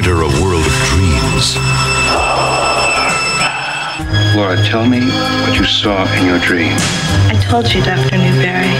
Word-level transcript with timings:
enter 0.00 0.22
a 0.22 0.28
world 0.40 0.64
of 0.64 0.72
dreams. 0.88 1.56
Laura, 4.34 4.56
tell 4.64 4.86
me 4.86 5.00
what 5.42 5.58
you 5.58 5.64
saw 5.66 6.10
in 6.14 6.24
your 6.24 6.38
dream. 6.38 6.72
I 7.28 7.38
told 7.50 7.70
you, 7.74 7.82
Dr. 7.82 8.16
Newberry. 8.16 8.72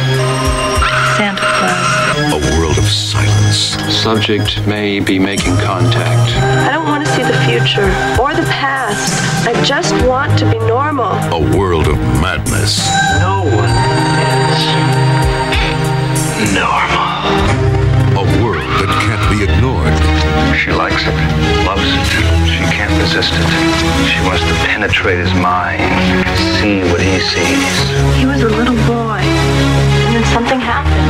Santa 1.19 1.45
Claus. 1.45 2.33
A 2.33 2.57
world 2.57 2.79
of 2.79 2.85
silence. 2.89 3.77
Subject 3.95 4.67
may 4.67 4.99
be 4.99 5.19
making 5.19 5.57
contact. 5.57 6.33
I 6.67 6.73
don't 6.73 6.87
want 6.87 7.05
to 7.05 7.13
see 7.13 7.23
the 7.23 7.37
future 7.45 7.93
or 8.19 8.33
the 8.33 8.49
past. 8.49 9.13
I 9.47 9.53
just 9.63 9.93
want 10.07 10.39
to 10.39 10.51
be 10.51 10.59
normal. 10.61 11.13
A 11.37 11.59
world 11.59 11.87
of 11.87 11.99
madness. 12.25 12.89
No 13.21 13.43
one 13.45 13.77
is 14.25 14.61
normal. 16.57 17.11
A 18.17 18.43
world 18.43 18.71
that 18.81 18.89
can't 19.05 19.39
be 19.39 19.45
ignored. 19.45 20.10
She 20.61 20.71
likes 20.73 21.01
it, 21.07 21.15
loves 21.65 21.81
it. 21.81 22.05
She 22.45 22.61
can't 22.77 22.93
resist 23.01 23.33
it. 23.33 23.49
She 24.13 24.21
wants 24.29 24.45
to 24.45 24.53
penetrate 24.69 25.17
his 25.17 25.33
mind, 25.33 25.81
see 26.61 26.85
what 26.93 27.01
he 27.01 27.17
sees. 27.19 27.77
He 28.21 28.27
was 28.27 28.43
a 28.43 28.49
little 28.51 28.77
boy, 28.85 29.25
and 29.25 30.17
then 30.17 30.25
something 30.37 30.61
happened. 30.61 31.01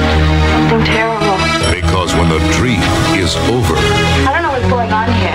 Something 0.55 0.87
terrible. 0.87 1.35
Because 1.75 2.15
when 2.15 2.29
the 2.29 2.39
dream 2.55 2.79
is 3.19 3.35
over, 3.51 3.75
I 4.23 4.31
don't 4.31 4.47
know 4.47 4.55
what's 4.55 4.71
going 4.71 4.93
on 4.93 5.11
here, 5.19 5.35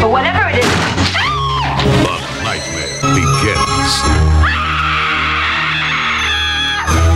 but 0.00 0.12
whatever 0.12 0.46
it 0.46 0.62
is, 0.62 2.21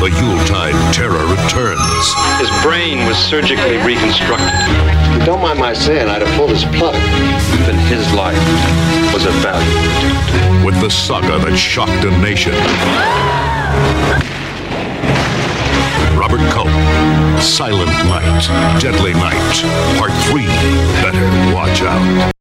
The 0.07 0.21
Yuletide 0.21 0.95
terror 0.95 1.27
returns. 1.27 2.15
His 2.39 2.49
brain 2.63 3.09
was 3.09 3.19
surgically 3.19 3.77
reconstructed. 3.79 4.55
If 5.11 5.19
you 5.19 5.27
don't 5.27 5.43
mind 5.43 5.59
my 5.59 5.73
saying, 5.73 6.09
I'd 6.09 6.23
have 6.23 6.33
pulled 6.39 6.51
his 6.51 6.63
plug. 6.63 6.95
Even 7.59 7.75
his 7.91 8.07
life 8.15 8.39
was 9.13 9.27
of 9.27 9.35
value. 9.43 10.65
with 10.65 10.81
the 10.81 10.91
saga 10.91 11.41
that 11.45 11.57
shocked 11.57 12.05
a 12.05 12.13
nation. 12.21 12.55
Robert 16.17 16.47
Culp, 16.53 16.71
Silent 17.43 17.91
Night, 18.07 18.79
Deadly 18.81 19.13
Night, 19.13 19.99
Part 19.99 20.13
3. 20.31 20.47
Better 21.03 21.53
watch 21.53 21.83
out. 21.83 22.36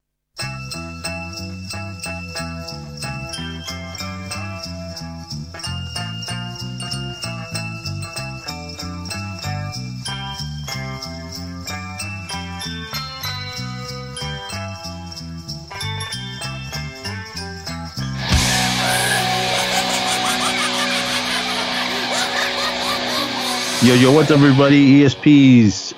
Yo, 23.96 24.12
what's 24.12 24.30
up, 24.30 24.40
everybody? 24.40 25.06
ESP's 25.06 25.94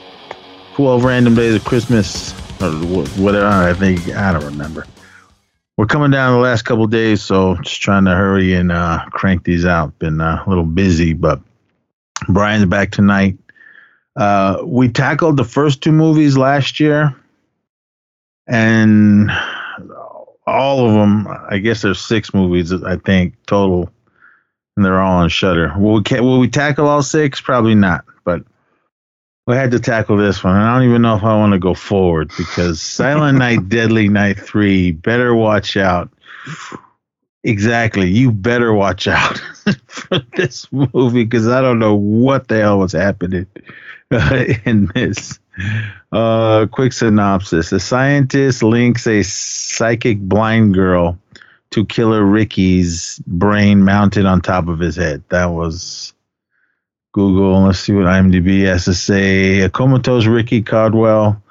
12 0.76 1.04
random 1.04 1.34
days 1.34 1.56
of 1.56 1.66
Christmas, 1.66 2.32
or 2.62 2.70
whatever. 3.20 3.48
I 3.48 3.74
think, 3.74 4.08
I 4.10 4.32
don't 4.32 4.46
remember. 4.46 4.86
We're 5.78 5.88
coming 5.88 6.12
down 6.12 6.34
the 6.34 6.40
last 6.40 6.62
couple 6.62 6.86
days, 6.86 7.24
so 7.24 7.56
just 7.56 7.82
trying 7.82 8.06
to 8.06 8.12
hurry 8.12 8.54
and 8.54 8.72
uh, 8.72 9.04
crank 9.10 9.46
these 9.46 9.66
out. 9.66 9.98
Been 9.98 10.22
uh, 10.22 10.44
a 10.46 10.48
little 10.48 10.64
busy, 10.64 11.14
but 11.14 11.42
Brian's 12.28 12.66
back 12.66 12.92
tonight. 12.92 13.36
Uh, 14.16 14.62
we 14.64 14.90
tackled 14.90 15.36
the 15.36 15.44
first 15.44 15.82
two 15.82 15.92
movies 15.92 16.38
last 16.38 16.80
year, 16.80 17.16
and 18.46 19.32
all 20.46 20.88
of 20.88 20.94
them, 20.94 21.28
I 21.50 21.58
guess 21.58 21.82
there's 21.82 22.00
six 22.00 22.32
movies, 22.32 22.72
I 22.72 22.98
think, 22.98 23.34
total 23.48 23.92
and 24.78 24.86
they're 24.86 25.02
all 25.02 25.18
on 25.18 25.30
Shudder. 25.30 25.74
Will 25.78 25.96
we 25.96 26.04
ca- 26.04 26.22
will 26.22 26.40
we 26.40 26.48
tackle 26.48 26.88
all 26.88 27.02
six? 27.02 27.42
Probably 27.42 27.76
not, 27.76 28.06
but 28.24 28.44
we 29.48 29.56
had 29.56 29.72
to 29.72 29.80
tackle 29.80 30.18
this 30.18 30.44
one. 30.44 30.56
And 30.56 30.64
I 30.64 30.76
don't 30.78 30.88
even 30.88 31.02
know 31.02 31.16
if 31.16 31.24
I 31.24 31.36
want 31.36 31.54
to 31.54 31.60
go 31.60 31.74
forward 31.74 32.32
because 32.38 32.80
Silent 32.82 33.40
Night, 33.40 33.68
Deadly 33.68 34.08
Night 34.08 34.40
three. 34.40 34.92
Better 34.92 35.36
watch 35.36 35.76
out. 35.76 36.10
Exactly, 37.44 38.10
you 38.10 38.32
better 38.32 38.74
watch 38.74 39.08
out 39.08 39.38
for 39.88 40.20
this 40.36 40.72
movie 40.72 41.24
because 41.24 41.48
I 41.48 41.62
don't 41.62 41.80
know 41.80 41.96
what 41.96 42.48
the 42.48 42.62
hell 42.62 42.80
was 42.80 42.92
happening 42.92 43.48
uh, 44.12 44.46
in 44.66 44.92
this. 44.94 45.40
Uh, 46.12 46.68
quick 46.68 46.94
synopsis: 46.94 47.72
A 47.72 47.80
scientist 47.80 48.62
links 48.62 49.08
a 49.08 49.24
psychic 49.24 50.20
blind 50.20 50.76
girl 50.76 51.18
to 51.72 51.86
Killer 51.86 52.24
Ricky's 52.24 53.22
brain 53.28 53.84
mounted 53.84 54.26
on 54.26 54.42
top 54.42 54.68
of 54.68 54.80
his 54.80 54.96
head. 54.96 55.24
That 55.30 55.48
was 55.48 56.14
Google. 57.14 57.64
Let's 57.64 57.80
see 57.80 57.94
what 57.94 58.06
IMDb 58.06 58.66
has 58.66 58.86
to 58.86 58.94
say. 58.94 59.62
A 59.62 59.70
comatose 59.70 60.26
Ricky 60.26 60.62
Caldwell 60.62 61.42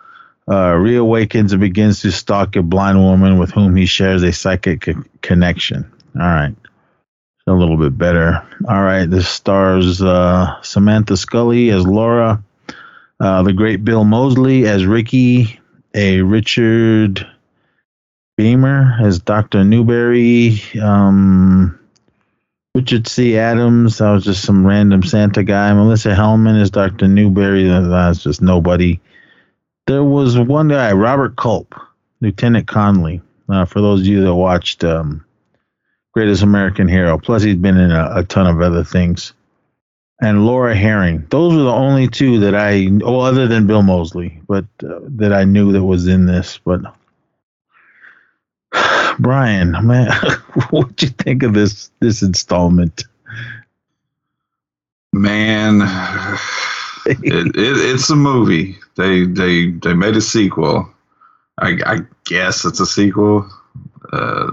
uh, 0.49 0.73
reawakens 0.73 1.53
and 1.53 1.61
begins 1.61 2.01
to 2.03 2.13
stalk 2.13 2.57
a 2.57 2.63
blind 2.63 2.99
woman 3.03 3.39
with 3.39 3.51
whom 3.51 3.75
he 3.77 3.87
shares 3.87 4.23
a 4.23 4.33
psychic 4.33 4.83
co- 4.83 5.03
connection. 5.21 5.91
All 6.15 6.23
right. 6.23 6.55
A 7.49 7.53
little 7.53 7.77
bit 7.77 7.97
better. 7.97 8.47
All 8.69 8.83
right. 8.83 9.07
This 9.09 9.29
stars 9.29 10.03
uh, 10.03 10.61
Samantha 10.63 11.17
Scully 11.17 11.71
as 11.71 11.87
Laura, 11.87 12.43
uh, 13.21 13.43
the 13.43 13.53
great 13.53 13.85
Bill 13.85 14.05
Moseley 14.05 14.67
as 14.67 14.85
Ricky, 14.87 15.61
a 15.95 16.23
Richard 16.23 17.27
Beymer 18.39 19.01
as 19.03 19.19
Dr. 19.19 19.65
Newberry, 19.65 20.61
um, 20.83 21.79
Richard 22.75 23.09
C. 23.09 23.39
Adams. 23.39 23.99
That 23.99 24.11
was 24.13 24.25
just 24.25 24.45
some 24.45 24.67
random 24.67 25.03
Santa 25.03 25.43
guy. 25.43 25.73
Melissa 25.73 26.11
Hellman 26.11 26.61
is 26.61 26.71
Dr. 26.71 27.09
Newberry. 27.09 27.67
that- 27.67 27.89
That's 27.89 28.23
just 28.23 28.43
nobody. 28.43 29.01
There 29.87 30.05
was 30.05 30.37
one 30.37 30.69
guy, 30.69 30.93
Robert 30.93 31.37
Culp, 31.37 31.75
Lieutenant 32.21 32.67
Conley. 32.67 33.23
Uh, 33.49 33.65
for 33.65 33.81
those 33.81 34.01
of 34.01 34.07
you 34.07 34.23
that 34.25 34.35
watched 34.35 34.83
um, 34.83 35.25
Greatest 36.13 36.43
American 36.43 36.89
Hero. 36.89 37.17
Plus, 37.17 37.43
he's 37.43 37.55
been 37.57 37.77
in 37.77 37.93
a, 37.93 38.11
a 38.17 38.25
ton 38.25 38.47
of 38.47 38.61
other 38.61 38.83
things. 38.83 39.33
And 40.21 40.45
Laura 40.47 40.75
Harring. 40.75 41.27
Those 41.31 41.55
were 41.55 41.63
the 41.63 41.71
only 41.73 42.09
two 42.09 42.41
that 42.41 42.55
I, 42.55 42.89
other 43.05 43.47
than 43.47 43.67
Bill 43.67 43.83
Moseley, 43.83 44.41
but 44.49 44.65
uh, 44.83 44.99
that 45.03 45.33
I 45.33 45.45
knew 45.45 45.73
that 45.73 45.85
was 45.85 46.09
in 46.09 46.27
this. 46.27 46.59
But 46.65 46.81
Brian, 49.19 49.73
man, 49.87 50.11
what'd 50.71 51.03
you 51.03 51.09
think 51.09 51.43
of 51.43 51.55
this 51.55 51.91
this 52.01 52.23
installment? 52.23 53.05
Man, 55.13 55.81
it, 57.07 57.25
it, 57.25 57.53
it's 57.57 58.11
a 58.11 58.17
movie. 58.17 58.77
They 58.97 59.25
they 59.25 59.71
they 59.71 59.95
made 59.95 60.17
a 60.17 60.21
sequel. 60.21 60.89
I, 61.59 61.79
I 61.87 61.99
guess 62.27 62.65
it's 62.65 62.81
a 62.81 62.87
sequel. 62.87 63.51
Uh, 64.13 64.53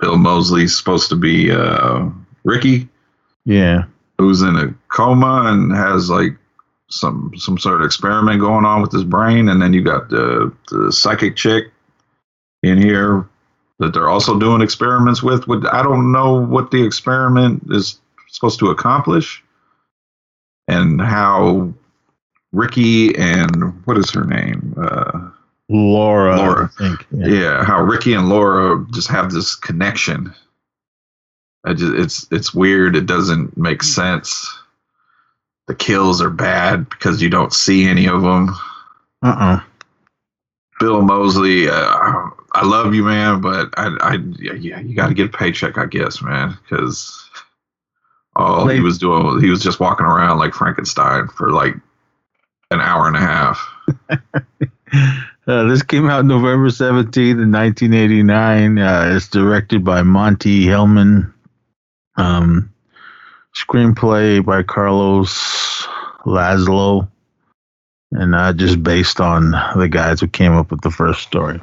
Bill 0.00 0.16
Moseley's 0.16 0.76
supposed 0.76 1.08
to 1.10 1.16
be 1.16 1.50
uh, 1.52 2.08
Ricky, 2.44 2.88
Yeah, 3.44 3.84
who's 4.18 4.42
in 4.42 4.56
a 4.56 4.74
coma 4.88 5.44
and 5.46 5.72
has 5.72 6.10
like 6.10 6.36
some 6.90 7.32
some 7.36 7.58
sort 7.58 7.80
of 7.80 7.86
experiment 7.86 8.40
going 8.40 8.64
on 8.64 8.82
with 8.82 8.90
his 8.90 9.04
brain, 9.04 9.48
and 9.48 9.62
then 9.62 9.72
you 9.72 9.82
got 9.82 10.08
the 10.08 10.52
the 10.70 10.92
psychic 10.92 11.36
chick 11.36 11.66
in 12.62 12.80
here 12.80 13.28
that 13.78 13.92
they're 13.92 14.08
also 14.08 14.38
doing 14.38 14.60
experiments 14.60 15.22
with. 15.22 15.46
With 15.46 15.64
I 15.66 15.82
don't 15.82 16.12
know 16.12 16.44
what 16.44 16.70
the 16.70 16.84
experiment 16.84 17.62
is 17.70 18.00
supposed 18.28 18.58
to 18.60 18.70
accomplish, 18.70 19.42
and 20.66 21.00
how 21.00 21.72
Ricky 22.52 23.14
and 23.16 23.74
what 23.86 23.98
is 23.98 24.10
her 24.10 24.24
name? 24.24 24.74
Uh, 24.76 25.30
Laura. 25.68 26.36
Laura. 26.36 26.70
I 26.78 26.82
think. 26.82 27.06
Yeah. 27.10 27.26
yeah, 27.26 27.64
how 27.64 27.82
Ricky 27.82 28.14
and 28.14 28.28
Laura 28.28 28.84
just 28.92 29.08
have 29.08 29.30
this 29.32 29.54
connection. 29.54 30.34
I 31.64 31.74
just, 31.74 31.94
it's 31.94 32.26
it's 32.30 32.54
weird. 32.54 32.96
It 32.96 33.06
doesn't 33.06 33.56
make 33.56 33.82
sense. 33.82 34.48
The 35.66 35.74
kills 35.74 36.22
are 36.22 36.30
bad 36.30 36.88
because 36.88 37.20
you 37.20 37.28
don't 37.28 37.52
see 37.52 37.86
any 37.86 38.06
of 38.06 38.22
them. 38.22 38.48
Uh-uh. 39.22 39.60
Bill 40.80 41.02
Moseley, 41.02 41.68
uh, 41.68 42.17
I 42.60 42.66
love 42.66 42.94
you, 42.94 43.04
man, 43.04 43.40
but 43.40 43.72
I, 43.76 43.96
I 44.00 44.18
yeah, 44.38 44.80
you 44.80 44.94
got 44.94 45.08
to 45.08 45.14
get 45.14 45.34
a 45.34 45.36
paycheck, 45.38 45.78
I 45.78 45.86
guess, 45.86 46.22
man, 46.22 46.56
because 46.62 47.28
all 48.36 48.66
he 48.68 48.80
was 48.80 48.98
doing, 48.98 49.40
he 49.40 49.50
was 49.50 49.62
just 49.62 49.80
walking 49.80 50.06
around 50.06 50.38
like 50.38 50.54
Frankenstein 50.54 51.28
for 51.28 51.50
like 51.50 51.74
an 52.70 52.80
hour 52.80 53.06
and 53.06 53.16
a 53.16 53.20
half. 53.20 53.68
Uh, 55.48 55.64
this 55.64 55.82
came 55.82 56.10
out 56.10 56.26
November 56.26 56.68
17th 56.68 57.42
in 57.42 57.50
1989. 57.50 58.78
Uh, 58.78 59.12
it's 59.14 59.28
directed 59.28 59.82
by 59.82 60.02
Monte 60.02 60.66
Hellman. 60.66 61.32
Um, 62.16 62.70
screenplay 63.56 64.44
by 64.44 64.62
Carlos 64.62 65.86
Laszlo. 66.26 67.08
and 68.12 68.34
uh, 68.34 68.52
just 68.52 68.82
based 68.82 69.20
on 69.22 69.52
the 69.74 69.88
guys 69.90 70.20
who 70.20 70.28
came 70.28 70.52
up 70.52 70.70
with 70.70 70.82
the 70.82 70.90
first 70.90 71.22
story. 71.22 71.58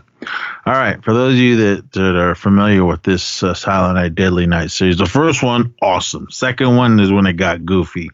All 0.65 0.73
right, 0.73 1.03
for 1.03 1.13
those 1.13 1.33
of 1.33 1.39
you 1.39 1.55
that, 1.57 1.91
that 1.91 2.15
are 2.15 2.35
familiar 2.35 2.83
with 2.83 3.03
this 3.03 3.43
uh, 3.43 3.53
Silent 3.53 3.95
Night, 3.95 4.15
Deadly 4.15 4.47
Night 4.47 4.71
series, 4.71 4.97
the 4.97 5.05
first 5.05 5.43
one, 5.43 5.75
awesome. 5.81 6.29
Second 6.31 6.75
one 6.75 6.99
is 6.99 7.11
when 7.11 7.27
it 7.27 7.33
got 7.33 7.65
goofy. 7.65 8.09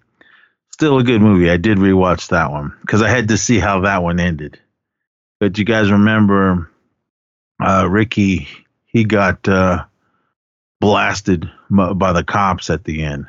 Still 0.72 0.98
a 0.98 1.04
good 1.04 1.22
movie. 1.22 1.50
I 1.50 1.58
did 1.58 1.78
rewatch 1.78 2.30
that 2.30 2.52
one 2.52 2.76
because 2.82 3.02
I 3.02 3.10
had 3.10 3.30
to 3.30 3.38
see 3.38 3.60
how 3.60 3.82
that 3.82 4.04
one 4.04 4.20
ended. 4.20 4.60
But 5.40 5.58
you 5.58 5.66
guys 5.66 5.92
remember 5.92 6.70
uh, 7.64 7.88
Ricky? 7.90 8.48
He 8.86 9.06
got 9.06 9.48
uh, 9.48 9.86
blasted 10.82 11.50
by 11.70 12.12
the 12.14 12.24
cops 12.24 12.70
at 12.70 12.84
the 12.84 13.04
end. 13.04 13.28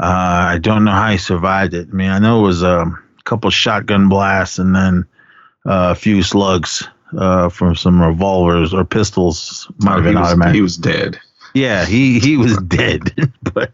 Uh, 0.00 0.54
I 0.54 0.58
don't 0.58 0.84
know 0.84 0.92
how 0.92 1.10
he 1.10 1.18
survived 1.18 1.74
it. 1.74 1.88
I 1.90 1.92
mean, 1.92 2.10
I 2.10 2.18
know 2.18 2.40
it 2.40 2.46
was 2.46 2.62
a 2.62 2.86
couple 3.24 3.50
shotgun 3.50 4.08
blasts 4.08 4.58
and 4.58 4.74
then 4.74 5.06
uh, 5.66 5.92
a 5.92 5.94
few 5.94 6.22
slugs 6.22 6.88
uh, 7.16 7.48
from 7.48 7.74
some 7.74 8.00
revolvers 8.00 8.74
or 8.74 8.84
pistols. 8.84 9.70
Might 9.78 9.96
have 9.96 10.04
been 10.04 10.14
he 10.14 10.20
was, 10.20 10.28
automatic. 10.28 10.54
He 10.54 10.62
was 10.62 10.76
dead. 10.76 11.20
Yeah, 11.54 11.84
he 11.84 12.18
he 12.18 12.36
was 12.36 12.56
dead. 12.68 13.32
but 13.42 13.72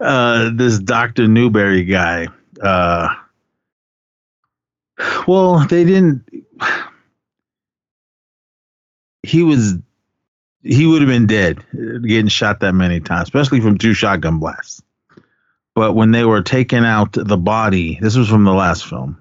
uh, 0.00 0.50
this 0.54 0.78
Doctor 0.78 1.28
Newberry 1.28 1.84
guy, 1.84 2.28
uh, 2.62 3.14
well, 5.26 5.66
they 5.66 5.84
didn't. 5.84 6.24
He 9.22 9.42
was 9.42 9.74
he 10.62 10.86
would 10.86 11.02
have 11.02 11.08
been 11.08 11.26
dead 11.26 11.64
getting 11.72 12.28
shot 12.28 12.60
that 12.60 12.74
many 12.74 13.00
times, 13.00 13.28
especially 13.28 13.60
from 13.60 13.78
two 13.78 13.94
shotgun 13.94 14.38
blasts. 14.38 14.82
But 15.74 15.94
when 15.94 16.12
they 16.12 16.24
were 16.24 16.42
taking 16.42 16.84
out 16.84 17.12
the 17.12 17.36
body, 17.36 17.98
this 18.00 18.16
was 18.16 18.28
from 18.28 18.44
the 18.44 18.54
last 18.54 18.86
film. 18.86 19.20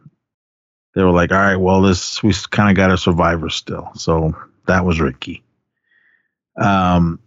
They 0.95 1.03
were 1.03 1.11
like, 1.11 1.31
"All 1.31 1.37
right, 1.37 1.55
well, 1.55 1.81
this 1.81 2.21
we 2.21 2.33
kind 2.51 2.69
of 2.69 2.75
got 2.75 2.91
a 2.91 2.97
survivor 2.97 3.49
still." 3.49 3.89
So 3.95 4.33
that 4.67 4.85
was 4.85 4.99
Ricky. 4.99 5.43
Um, 6.57 7.19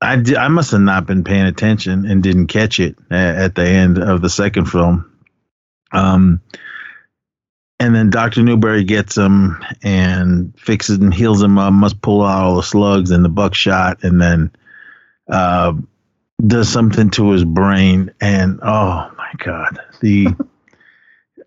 I 0.00 0.16
di- 0.16 0.36
I 0.36 0.48
must 0.48 0.72
have 0.72 0.80
not 0.80 1.06
been 1.06 1.24
paying 1.24 1.46
attention 1.46 2.06
and 2.06 2.22
didn't 2.22 2.48
catch 2.48 2.80
it 2.80 2.96
at, 3.10 3.36
at 3.36 3.54
the 3.54 3.66
end 3.66 3.98
of 3.98 4.20
the 4.22 4.30
second 4.30 4.66
film. 4.66 5.10
Um, 5.92 6.40
and 7.78 7.94
then 7.94 8.10
Dr. 8.10 8.42
Newberry 8.42 8.84
gets 8.84 9.16
him 9.16 9.62
and 9.82 10.58
fixes 10.58 10.98
and 10.98 11.12
heals 11.12 11.42
him 11.42 11.58
up, 11.58 11.72
must 11.72 12.00
pull 12.00 12.22
out 12.22 12.44
all 12.44 12.56
the 12.56 12.62
slugs 12.62 13.10
and 13.10 13.24
the 13.24 13.28
buckshot, 13.28 14.04
and 14.04 14.20
then 14.20 14.50
uh, 15.28 15.72
does 16.46 16.68
something 16.68 17.10
to 17.10 17.30
his 17.30 17.44
brain. 17.44 18.12
And 18.20 18.60
oh 18.62 19.10
my 19.16 19.32
God, 19.38 19.80
the 20.00 20.28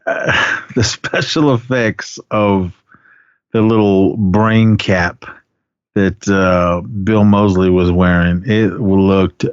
uh, 0.05 0.61
the 0.75 0.83
special 0.83 1.53
effects 1.53 2.19
of 2.31 2.73
the 3.51 3.61
little 3.61 4.17
brain 4.17 4.77
cap 4.77 5.25
that 5.95 6.27
uh, 6.27 6.81
Bill 6.81 7.23
Moseley 7.23 7.69
was 7.69 7.91
wearing, 7.91 8.43
it 8.45 8.67
looked 8.79 9.45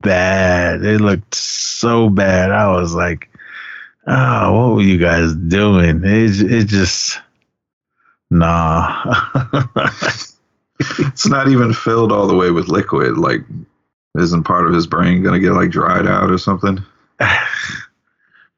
bad. 0.00 0.82
It 0.82 1.00
looked 1.02 1.34
so 1.34 2.08
bad. 2.08 2.50
I 2.50 2.68
was 2.68 2.94
like, 2.94 3.28
oh, 4.06 4.52
what 4.52 4.76
were 4.76 4.82
you 4.82 4.98
guys 4.98 5.34
doing? 5.34 6.02
It, 6.02 6.40
it 6.50 6.64
just, 6.66 7.20
nah. 8.30 9.30
it's 10.80 11.26
not 11.26 11.48
even 11.48 11.74
filled 11.74 12.10
all 12.10 12.26
the 12.26 12.34
way 12.36 12.50
with 12.50 12.68
liquid. 12.68 13.18
Like, 13.18 13.42
isn't 14.18 14.44
part 14.44 14.66
of 14.66 14.72
his 14.72 14.86
brain 14.86 15.22
going 15.22 15.34
to 15.34 15.46
get 15.46 15.52
like 15.52 15.70
dried 15.70 16.06
out 16.06 16.30
or 16.30 16.38
something? 16.38 16.78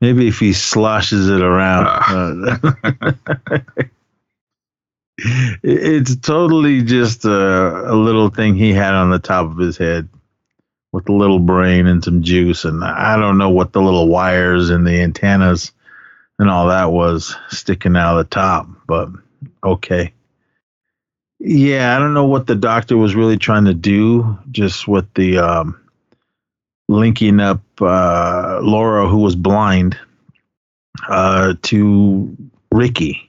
Maybe 0.00 0.28
if 0.28 0.38
he 0.38 0.52
sloshes 0.52 1.28
it 1.28 1.40
around. 1.40 1.86
Uh, 1.86 3.60
it's 5.62 6.16
totally 6.16 6.82
just 6.82 7.24
a, 7.24 7.92
a, 7.92 7.94
little 7.94 8.30
thing 8.30 8.54
he 8.54 8.72
had 8.72 8.94
on 8.94 9.10
the 9.10 9.18
top 9.18 9.46
of 9.46 9.58
his 9.58 9.76
head 9.76 10.08
with 10.92 11.08
a 11.08 11.12
little 11.12 11.40
brain 11.40 11.86
and 11.86 12.04
some 12.04 12.22
juice. 12.22 12.64
And 12.64 12.84
I 12.84 13.16
don't 13.16 13.38
know 13.38 13.50
what 13.50 13.72
the 13.72 13.82
little 13.82 14.08
wires 14.08 14.70
and 14.70 14.86
the 14.86 15.00
antennas 15.02 15.72
and 16.38 16.48
all 16.48 16.68
that 16.68 16.92
was 16.92 17.34
sticking 17.48 17.96
out 17.96 18.18
of 18.18 18.24
the 18.24 18.34
top, 18.34 18.68
but 18.86 19.08
okay. 19.64 20.12
Yeah, 21.40 21.94
I 21.94 21.98
don't 21.98 22.14
know 22.14 22.26
what 22.26 22.46
the 22.46 22.54
doctor 22.54 22.96
was 22.96 23.14
really 23.14 23.38
trying 23.38 23.66
to 23.66 23.74
do, 23.74 24.38
just 24.50 24.88
with 24.88 25.12
the 25.14 25.38
um, 25.38 25.87
linking 26.88 27.40
up 27.40 27.62
uh, 27.80 28.60
Laura, 28.62 29.08
who 29.08 29.18
was 29.18 29.36
blind, 29.36 29.98
uh, 31.08 31.54
to 31.62 32.36
Ricky 32.72 33.28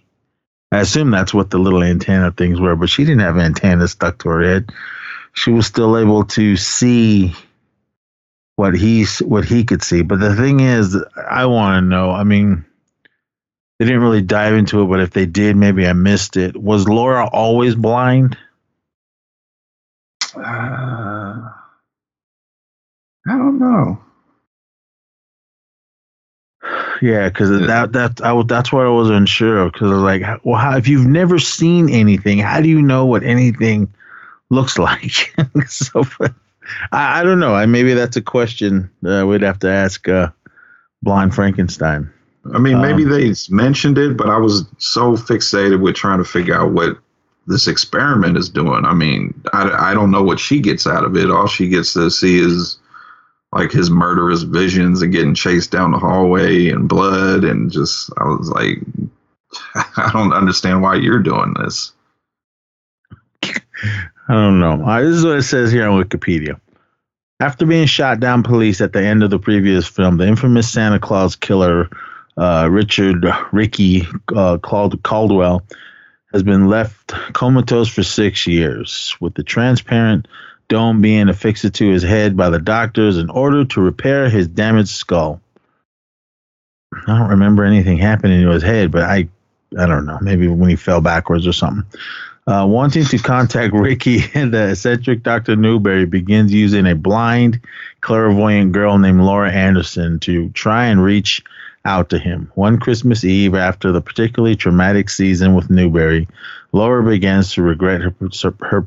I 0.71 0.79
assume 0.81 1.09
that's 1.09 1.33
what 1.33 1.49
the 1.49 1.57
little 1.57 1.81
antenna 1.81 2.31
things 2.31 2.59
were, 2.59 2.75
but 2.75 2.89
she 2.89 3.03
didn't 3.03 3.21
have 3.21 3.37
antennas 3.37 3.91
stuck 3.91 4.19
to 4.19 4.29
her 4.29 4.43
head. 4.43 4.69
She 5.33 5.51
was 5.51 5.65
still 5.65 5.97
able 5.97 6.25
to 6.25 6.57
see 6.57 7.33
what 8.55 8.75
he 8.75 9.05
what 9.21 9.45
he 9.45 9.63
could 9.63 9.81
see. 9.81 10.03
But 10.03 10.19
the 10.19 10.35
thing 10.35 10.59
is, 10.59 10.95
I 11.29 11.45
want 11.47 11.77
to 11.77 11.81
know. 11.81 12.11
I 12.11 12.23
mean, 12.23 12.65
they 13.79 13.85
didn't 13.85 14.01
really 14.01 14.21
dive 14.21 14.53
into 14.53 14.83
it, 14.83 14.87
but 14.87 14.99
if 14.99 15.11
they 15.11 15.25
did, 15.25 15.55
maybe 15.55 15.87
I 15.87 15.93
missed 15.93 16.37
it. 16.37 16.55
Was 16.55 16.87
Laura 16.87 17.27
always 17.27 17.73
blind? 17.73 18.37
Uh, 20.35 21.18
I 23.27 23.37
don't 23.37 23.59
know. 23.59 24.01
Yeah, 27.01 27.29
because 27.29 27.49
that 27.67 27.93
that 27.93 28.21
I 28.21 28.43
that's 28.43 28.73
what 28.73 28.85
I 28.85 28.89
was 28.89 29.09
unsure 29.09 29.59
of. 29.59 29.71
Because 29.71 29.91
I 29.91 29.93
was 29.93 30.03
like, 30.03 30.23
well, 30.43 30.59
how, 30.59 30.75
if 30.77 30.87
you've 30.87 31.07
never 31.07 31.39
seen 31.39 31.89
anything, 31.89 32.39
how 32.39 32.59
do 32.61 32.67
you 32.67 32.81
know 32.81 33.05
what 33.05 33.23
anything 33.23 33.91
looks 34.49 34.77
like? 34.77 35.33
so, 35.67 36.03
I, 36.91 37.21
I 37.21 37.23
don't 37.23 37.39
know. 37.39 37.55
I 37.55 37.65
maybe 37.65 37.93
that's 37.93 38.17
a 38.17 38.21
question 38.21 38.89
uh, 39.05 39.25
we'd 39.25 39.41
have 39.41 39.59
to 39.59 39.69
ask 39.69 40.07
uh, 40.09 40.29
Blind 41.01 41.33
Frankenstein. 41.33 42.11
I 42.53 42.57
mean, 42.57 42.81
maybe 42.81 43.03
um, 43.03 43.09
they 43.09 43.33
mentioned 43.49 43.97
it, 43.97 44.17
but 44.17 44.29
I 44.29 44.37
was 44.37 44.65
so 44.77 45.15
fixated 45.15 45.81
with 45.81 45.95
trying 45.95 46.19
to 46.19 46.25
figure 46.25 46.55
out 46.55 46.71
what 46.71 46.97
this 47.47 47.67
experiment 47.67 48.37
is 48.37 48.49
doing. 48.49 48.85
I 48.85 48.93
mean, 48.93 49.39
I, 49.53 49.91
I 49.91 49.93
don't 49.93 50.11
know 50.11 50.23
what 50.23 50.39
she 50.39 50.59
gets 50.59 50.87
out 50.87 51.03
of 51.03 51.15
it. 51.15 51.31
All 51.31 51.47
she 51.47 51.67
gets 51.67 51.93
to 51.93 52.09
see 52.09 52.39
is 52.39 52.77
like 53.51 53.71
his 53.71 53.89
murderous 53.89 54.43
visions 54.43 55.01
and 55.01 55.11
getting 55.11 55.33
chased 55.33 55.71
down 55.71 55.91
the 55.91 55.97
hallway 55.97 56.69
and 56.69 56.87
blood 56.87 57.43
and 57.43 57.71
just 57.71 58.11
I 58.17 58.25
was 58.25 58.49
like 58.49 58.77
I 59.75 60.11
don't 60.13 60.33
understand 60.33 60.81
why 60.81 60.95
you're 60.95 61.23
doing 61.23 61.55
this. 61.59 61.93
I 63.43 64.33
don't 64.33 64.59
know. 64.59 64.83
Uh, 64.85 65.01
this 65.01 65.15
is 65.15 65.25
what 65.25 65.37
it 65.37 65.43
says 65.43 65.71
here 65.71 65.89
on 65.89 66.03
Wikipedia. 66.03 66.59
After 67.39 67.65
being 67.65 67.87
shot 67.87 68.19
down 68.19 68.43
police 68.43 68.81
at 68.81 68.93
the 68.93 69.01
end 69.01 69.23
of 69.23 69.29
the 69.29 69.39
previous 69.39 69.87
film, 69.87 70.17
the 70.17 70.27
infamous 70.27 70.69
Santa 70.69 70.99
Claus 70.99 71.35
killer 71.35 71.89
uh, 72.37 72.67
Richard 72.69 73.25
Ricky 73.51 74.07
uh, 74.35 74.57
Caldwell 74.59 75.63
has 76.31 76.43
been 76.43 76.67
left 76.67 77.13
comatose 77.33 77.89
for 77.89 78.03
six 78.03 78.45
years. 78.45 79.15
With 79.19 79.33
the 79.33 79.43
transparent 79.43 80.27
dome 80.69 81.01
being 81.01 81.27
affixed 81.27 81.73
to 81.73 81.89
his 81.89 82.03
head 82.03 82.37
by 82.37 82.49
the 82.49 82.59
doctors 82.59 83.17
in 83.17 83.29
order 83.29 83.65
to 83.65 83.81
repair 83.81 84.29
his 84.29 84.47
damaged 84.47 84.89
skull. 84.89 85.41
I 86.93 87.17
don't 87.17 87.29
remember 87.29 87.65
anything 87.65 87.97
happening 87.97 88.41
to 88.43 88.51
his 88.51 88.63
head, 88.63 88.91
but 88.91 89.03
I, 89.03 89.27
I 89.77 89.85
don't 89.85 90.05
know. 90.05 90.17
Maybe 90.21 90.47
when 90.47 90.69
he 90.69 90.75
fell 90.75 91.01
backwards 91.01 91.45
or 91.45 91.53
something. 91.53 91.85
Uh, 92.47 92.65
wanting 92.65 93.05
to 93.05 93.17
contact 93.19 93.73
Ricky, 93.73 94.19
the 94.33 94.69
eccentric 94.71 95.21
Dr. 95.21 95.55
Newberry 95.55 96.05
begins 96.05 96.51
using 96.51 96.87
a 96.87 96.95
blind, 96.95 97.59
clairvoyant 98.01 98.71
girl 98.71 98.97
named 98.97 99.21
Laura 99.21 99.51
Anderson 99.51 100.19
to 100.21 100.49
try 100.51 100.85
and 100.85 101.03
reach 101.03 101.43
out 101.85 102.09
to 102.09 102.17
him. 102.17 102.51
One 102.55 102.79
Christmas 102.79 103.23
Eve, 103.23 103.55
after 103.55 103.91
the 103.91 104.01
particularly 104.01 104.55
traumatic 104.55 105.09
season 105.09 105.53
with 105.53 105.69
Newberry, 105.69 106.27
Laura 106.71 107.03
begins 107.03 107.53
to 107.53 107.61
regret 107.61 108.01
her, 108.01 108.15
her, 108.41 108.53
her 108.61 108.81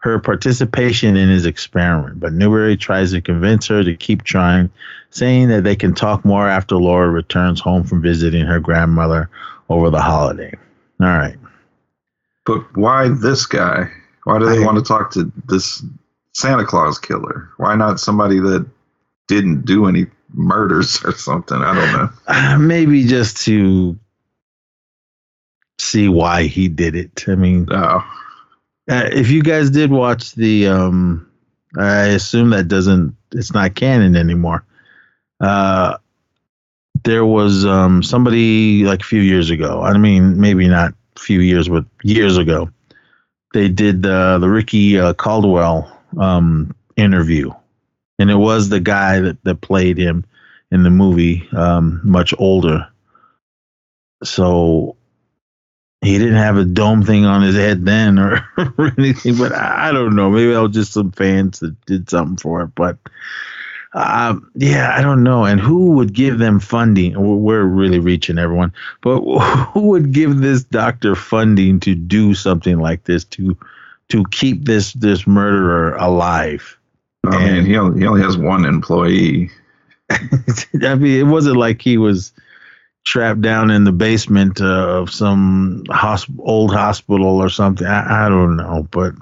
her 0.00 0.18
participation 0.18 1.16
in 1.16 1.28
his 1.28 1.44
experiment, 1.46 2.20
but 2.20 2.32
Newberry 2.32 2.76
tries 2.76 3.12
to 3.12 3.20
convince 3.20 3.66
her 3.66 3.84
to 3.84 3.94
keep 3.94 4.24
trying, 4.24 4.70
saying 5.10 5.48
that 5.48 5.62
they 5.62 5.76
can 5.76 5.94
talk 5.94 6.24
more 6.24 6.48
after 6.48 6.76
Laura 6.76 7.10
returns 7.10 7.60
home 7.60 7.84
from 7.84 8.00
visiting 8.00 8.46
her 8.46 8.60
grandmother 8.60 9.28
over 9.68 9.90
the 9.90 10.00
holiday. 10.00 10.52
All 11.00 11.06
right. 11.06 11.36
But 12.46 12.76
why 12.76 13.08
this 13.08 13.44
guy? 13.44 13.90
Why 14.24 14.38
do 14.38 14.46
they 14.46 14.62
I, 14.62 14.66
want 14.66 14.78
to 14.78 14.84
talk 14.84 15.10
to 15.12 15.30
this 15.46 15.82
Santa 16.32 16.64
Claus 16.64 16.98
killer? 16.98 17.50
Why 17.58 17.74
not 17.74 18.00
somebody 18.00 18.40
that 18.40 18.66
didn't 19.28 19.66
do 19.66 19.86
any 19.86 20.06
murders 20.32 21.04
or 21.04 21.12
something? 21.12 21.58
I 21.58 21.74
don't 21.74 21.92
know. 21.92 22.08
Uh, 22.26 22.58
maybe 22.58 23.04
just 23.04 23.44
to 23.44 23.98
see 25.78 26.08
why 26.08 26.44
he 26.44 26.68
did 26.68 26.96
it. 26.96 27.24
I 27.28 27.34
mean, 27.34 27.68
oh. 27.70 28.02
Uh, 28.88 29.08
if 29.12 29.30
you 29.30 29.42
guys 29.42 29.70
did 29.70 29.90
watch 29.90 30.32
the, 30.34 30.66
um, 30.68 31.30
I 31.78 32.06
assume 32.08 32.50
that 32.50 32.68
doesn't, 32.68 33.16
it's 33.32 33.52
not 33.52 33.74
canon 33.74 34.16
anymore. 34.16 34.64
Uh, 35.40 35.98
there 37.04 37.24
was 37.24 37.64
um, 37.64 38.02
somebody 38.02 38.84
like 38.84 39.00
a 39.00 39.04
few 39.04 39.20
years 39.20 39.50
ago. 39.50 39.82
I 39.82 39.96
mean, 39.96 40.40
maybe 40.40 40.68
not 40.68 40.92
a 41.16 41.20
few 41.20 41.40
years, 41.40 41.68
but 41.68 41.84
years 42.02 42.36
ago. 42.36 42.70
They 43.52 43.68
did 43.68 44.02
the 44.02 44.38
the 44.40 44.48
Ricky 44.48 44.98
uh, 44.98 45.12
Caldwell 45.14 45.90
um, 46.18 46.74
interview, 46.96 47.50
and 48.18 48.30
it 48.30 48.36
was 48.36 48.68
the 48.68 48.78
guy 48.78 49.18
that, 49.20 49.42
that 49.44 49.60
played 49.60 49.98
him 49.98 50.24
in 50.70 50.84
the 50.84 50.90
movie, 50.90 51.48
um, 51.52 52.00
much 52.04 52.32
older. 52.38 52.86
So 54.22 54.96
he 56.02 56.18
didn't 56.18 56.36
have 56.36 56.56
a 56.56 56.64
dome 56.64 57.02
thing 57.02 57.26
on 57.26 57.42
his 57.42 57.54
head 57.54 57.84
then 57.84 58.18
or, 58.18 58.42
or 58.78 58.92
anything, 58.98 59.36
but 59.36 59.52
I, 59.52 59.88
I 59.88 59.92
don't 59.92 60.16
know. 60.16 60.30
Maybe 60.30 60.52
that 60.52 60.62
was 60.62 60.72
just 60.72 60.92
some 60.92 61.12
fans 61.12 61.60
that 61.60 61.78
did 61.86 62.08
something 62.08 62.38
for 62.38 62.62
it. 62.62 62.74
But 62.74 62.96
um, 63.92 64.50
yeah, 64.54 64.94
I 64.96 65.02
don't 65.02 65.22
know. 65.22 65.44
And 65.44 65.60
who 65.60 65.92
would 65.92 66.12
give 66.14 66.38
them 66.38 66.60
funding? 66.60 67.14
We're 67.42 67.64
really 67.64 67.98
reaching 67.98 68.38
everyone, 68.38 68.72
but 69.02 69.20
who 69.72 69.88
would 69.88 70.12
give 70.12 70.38
this 70.38 70.62
doctor 70.64 71.14
funding 71.14 71.80
to 71.80 71.94
do 71.94 72.34
something 72.34 72.78
like 72.78 73.04
this 73.04 73.24
to 73.24 73.56
to 74.08 74.24
keep 74.30 74.64
this 74.64 74.92
this 74.94 75.26
murderer 75.26 75.96
alive? 75.96 76.78
I 77.26 77.38
mean, 77.38 77.56
And- 77.56 77.66
he 77.66 77.76
only, 77.76 78.00
he 78.00 78.06
only 78.06 78.22
has 78.22 78.38
one 78.38 78.64
employee. 78.64 79.50
I 80.10 80.94
mean, 80.94 81.20
it 81.20 81.30
wasn't 81.30 81.56
like 81.56 81.82
he 81.82 81.98
was 81.98 82.32
trapped 83.04 83.42
down 83.42 83.70
in 83.70 83.84
the 83.84 83.92
basement 83.92 84.60
uh, 84.60 85.00
of 85.00 85.10
some 85.10 85.84
hosp- 85.88 86.38
old 86.38 86.72
hospital 86.72 87.40
or 87.40 87.48
something. 87.48 87.86
I, 87.86 88.26
I 88.26 88.28
don't 88.28 88.56
know, 88.56 88.86
but 88.90 89.14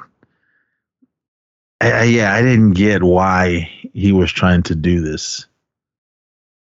I, 1.80 1.92
I, 1.92 2.02
yeah, 2.04 2.35
I 2.35 2.42
didn't 2.42 2.73
get 2.73 3.02
why 3.02 3.70
he 3.94 4.12
was 4.12 4.32
trying 4.32 4.62
to 4.64 4.75
do 4.75 5.00
this. 5.00 5.47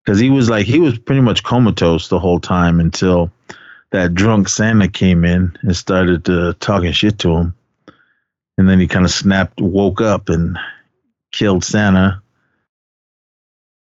Because 0.04 0.18
he 0.18 0.30
was 0.30 0.50
like 0.50 0.66
he 0.66 0.80
was 0.80 0.98
pretty 0.98 1.20
much 1.20 1.44
comatose 1.44 2.08
the 2.08 2.18
whole 2.18 2.40
time 2.40 2.80
until 2.80 3.30
that 3.90 4.14
drunk 4.14 4.48
Santa 4.48 4.88
came 4.88 5.24
in 5.24 5.56
and 5.62 5.76
started 5.76 6.28
uh, 6.28 6.54
talking 6.58 6.92
shit 6.92 7.20
to 7.20 7.36
him, 7.36 7.54
and 8.58 8.68
then 8.68 8.80
he 8.80 8.88
kind 8.88 9.04
of 9.04 9.12
snapped, 9.12 9.60
woke 9.60 10.00
up, 10.00 10.28
and 10.28 10.58
killed 11.30 11.64
Santa. 11.64 12.20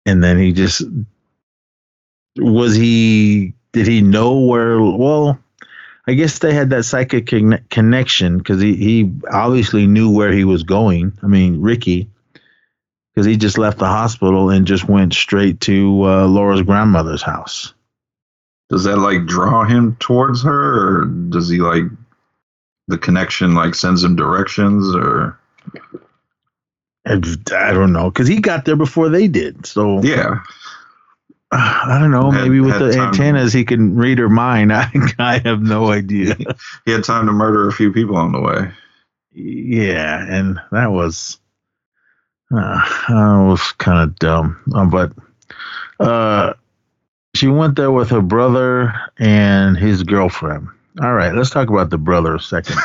And 0.05 0.23
then 0.23 0.37
he 0.37 0.53
just 0.53 0.83
was 2.37 2.75
he 2.75 3.53
did 3.71 3.87
he 3.87 4.01
know 4.01 4.39
where 4.39 4.81
well 4.81 5.39
i 6.07 6.13
guess 6.13 6.39
they 6.39 6.53
had 6.53 6.69
that 6.69 6.83
psychic 6.83 7.27
conne- 7.27 7.65
connection 7.69 8.37
because 8.37 8.61
he, 8.61 8.75
he 8.75 9.11
obviously 9.31 9.87
knew 9.87 10.09
where 10.09 10.31
he 10.31 10.43
was 10.43 10.63
going. 10.63 11.17
I 11.21 11.27
mean 11.27 11.61
ricky 11.61 12.09
because 13.17 13.25
he 13.25 13.35
just 13.35 13.57
left 13.57 13.79
the 13.79 13.87
hospital 13.87 14.51
and 14.51 14.67
just 14.67 14.87
went 14.87 15.11
straight 15.11 15.59
to 15.61 16.03
uh, 16.03 16.27
laura's 16.27 16.61
grandmother's 16.61 17.23
house. 17.23 17.73
Does 18.69 18.83
that 18.83 18.97
like 18.97 19.25
draw 19.25 19.63
him 19.63 19.95
towards 19.95 20.43
her, 20.43 21.01
or 21.01 21.05
does 21.05 21.49
he 21.49 21.57
like 21.57 21.85
the 22.87 22.99
connection 22.99 23.55
like 23.55 23.73
sends 23.73 24.03
him 24.03 24.15
directions, 24.15 24.93
or? 24.95 25.39
I 27.07 27.15
don't 27.73 27.93
know 27.93 28.11
because 28.11 28.27
he 28.27 28.39
got 28.39 28.65
there 28.65 28.75
before 28.75 29.07
they 29.09 29.27
did 29.29 29.65
so 29.65 30.01
yeah? 30.03 30.41
i 31.51 31.97
don't 31.99 32.11
know 32.11 32.31
Had- 32.31 32.43
maybe 32.43 32.59
with 32.59 32.77
the 32.79 32.99
antennas 32.99 33.53
he 33.53 33.63
can 33.65 33.95
read 33.95 34.17
her 34.19 34.29
mind 34.29 34.73
i, 34.73 34.89
I 35.19 35.37
have 35.39 35.61
no 35.61 35.89
idea 35.91 36.35
He 36.85 36.91
had 36.91 37.03
time 37.03 37.25
to 37.27 37.31
murder 37.31 37.67
a 37.67 37.73
few 37.73 37.91
people 37.93 38.17
on 38.17 38.31
the 38.31 38.41
way. 38.41 38.71
yeah, 39.33 40.25
and 40.27 40.59
that 40.71 40.91
was 40.91 41.39
uh, 42.53 42.81
was 43.09 43.61
kind 43.77 44.09
of 44.09 44.15
dumb. 44.19 44.57
Um, 44.73 44.89
but 44.89 45.11
uh, 45.99 46.53
she 47.35 47.47
went 47.49 47.75
there 47.75 47.91
with 47.91 48.09
her 48.11 48.21
brother 48.21 48.93
and 49.17 49.77
his 49.77 50.03
girlfriend. 50.03 50.69
All 51.01 51.13
right, 51.13 51.33
let's 51.35 51.49
talk 51.49 51.69
about 51.69 51.89
the 51.89 51.97
brother 51.97 52.35
a 52.35 52.39
second. 52.39 52.77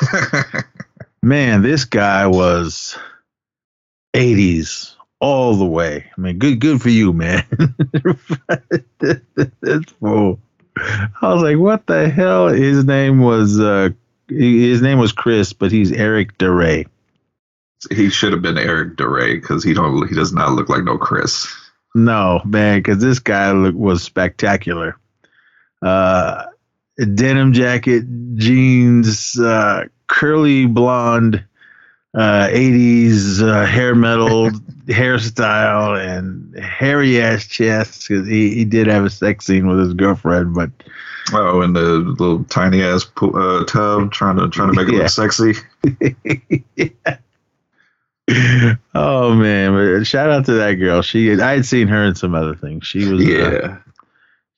Man, 1.22 1.62
this 1.62 1.84
guy 1.84 2.26
was 2.26 2.98
80s 4.14 4.94
all 5.22 5.54
the 5.54 5.64
way. 5.64 6.04
I 6.18 6.20
mean, 6.20 6.38
good 6.38 6.60
good 6.60 6.82
for 6.82 6.90
you, 6.90 7.12
man. 7.12 7.46
That's 8.98 9.92
fool. 10.00 10.40
I 10.76 11.32
was 11.32 11.42
like, 11.42 11.58
what 11.58 11.86
the 11.86 12.10
hell? 12.10 12.48
His 12.48 12.84
name 12.84 13.20
was 13.20 13.58
uh 13.58 13.90
his 14.28 14.82
name 14.82 14.98
was 14.98 15.12
Chris, 15.12 15.52
but 15.52 15.70
he's 15.70 15.92
Eric 15.92 16.36
DaRe. 16.38 16.86
he 17.90 18.10
should 18.10 18.32
have 18.32 18.42
been 18.42 18.58
Eric 18.58 18.96
DaRe 18.96 19.40
because 19.40 19.62
he 19.62 19.72
don't 19.72 20.06
he 20.08 20.14
does 20.14 20.32
not 20.32 20.52
look 20.52 20.68
like 20.68 20.84
no 20.84 20.98
Chris. 20.98 21.46
No, 21.94 22.40
man, 22.44 22.80
because 22.80 22.98
this 22.98 23.20
guy 23.20 23.52
look, 23.52 23.74
was 23.74 24.02
spectacular. 24.02 24.96
Uh, 25.82 26.46
denim 27.14 27.52
jacket, 27.52 28.04
jeans, 28.36 29.38
uh, 29.38 29.84
curly 30.08 30.66
blonde, 30.66 31.44
uh, 32.14 32.48
80s 32.48 33.40
uh, 33.42 33.64
hair 33.66 33.94
metal 33.94 34.50
hairstyle, 34.86 35.98
and 35.98 36.58
hairy 36.62 37.20
ass 37.22 37.46
chest. 37.46 38.06
'cause 38.08 38.26
he, 38.26 38.54
he 38.54 38.64
did 38.64 38.86
have 38.86 39.04
a 39.04 39.10
sex 39.10 39.46
scene 39.46 39.66
with 39.66 39.78
his 39.78 39.94
girlfriend, 39.94 40.54
but 40.54 40.70
Oh, 41.32 41.62
in 41.62 41.72
the 41.72 41.80
little 41.80 42.42
tiny 42.44 42.82
ass 42.82 43.06
uh, 43.22 43.64
tub 43.64 44.10
trying 44.12 44.36
to 44.38 44.48
trying 44.48 44.72
to 44.72 44.76
make 44.76 44.88
it 44.88 44.94
Yeah. 44.96 45.02
look 45.02 45.08
sexy. 45.10 45.54
oh 48.94 49.34
man, 49.34 49.72
but 49.72 50.04
shout 50.04 50.30
out 50.30 50.46
to 50.46 50.52
that 50.54 50.74
girl. 50.74 51.02
She 51.02 51.32
I 51.40 51.52
had 51.56 51.64
seen 51.66 51.88
her 51.88 52.04
in 52.04 52.14
some 52.14 52.34
other 52.34 52.54
things. 52.54 52.86
She 52.86 53.04
was 53.08 53.20
uh, 53.20 53.24
Yeah, 53.24 53.78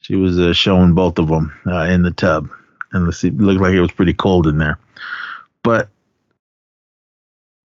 She 0.00 0.16
was 0.16 0.38
uh, 0.38 0.52
showing 0.52 0.94
both 0.94 1.18
of 1.18 1.28
them 1.28 1.52
uh, 1.66 1.84
in 1.84 2.02
the 2.02 2.10
tub, 2.10 2.48
and 2.92 3.06
the, 3.06 3.26
it 3.26 3.36
looked 3.38 3.60
like 3.60 3.74
it 3.74 3.80
was 3.80 3.92
pretty 3.92 4.14
cold 4.14 4.46
in 4.46 4.58
there. 4.58 4.78
But 5.62 5.88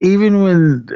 even 0.01 0.41
when 0.41 0.87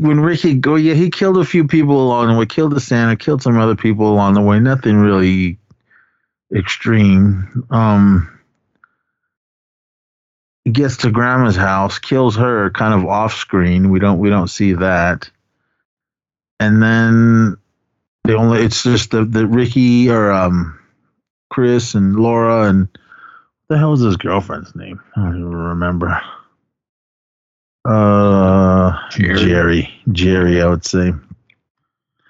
when 0.00 0.20
Ricky 0.20 0.54
go, 0.54 0.76
yeah, 0.76 0.94
he 0.94 1.10
killed 1.10 1.38
a 1.38 1.44
few 1.44 1.66
people 1.66 2.02
along 2.02 2.28
the 2.28 2.38
way. 2.38 2.46
Killed 2.46 2.72
the 2.72 2.80
Santa, 2.80 3.16
killed 3.16 3.42
some 3.42 3.58
other 3.58 3.76
people 3.76 4.12
along 4.12 4.34
the 4.34 4.40
way. 4.40 4.58
Nothing 4.58 4.96
really 4.96 5.58
extreme. 6.54 7.66
Um, 7.70 8.40
gets 10.70 10.98
to 10.98 11.10
Grandma's 11.10 11.56
house, 11.56 11.98
kills 11.98 12.36
her, 12.36 12.70
kind 12.70 12.94
of 12.94 13.08
off 13.08 13.34
screen. 13.34 13.90
We 13.90 14.00
don't 14.00 14.18
we 14.18 14.30
don't 14.30 14.48
see 14.48 14.72
that, 14.74 15.30
and 16.58 16.82
then 16.82 17.56
the 18.24 18.36
only 18.36 18.62
it's 18.62 18.82
just 18.82 19.10
the 19.10 19.24
the 19.24 19.46
Ricky 19.46 20.10
or 20.10 20.32
um 20.32 20.78
Chris 21.50 21.94
and 21.94 22.16
Laura 22.16 22.68
and 22.68 22.88
the 23.68 23.78
hell 23.78 23.92
is 23.92 24.00
his 24.00 24.16
girlfriend's 24.16 24.74
name? 24.74 25.00
I 25.16 25.22
don't 25.22 25.38
even 25.38 25.54
remember. 25.54 26.20
Uh 27.84 28.23
Jerry. 29.16 29.38
Jerry. 29.38 29.94
Jerry, 30.12 30.62
I 30.62 30.66
would 30.66 30.84
say. 30.84 31.12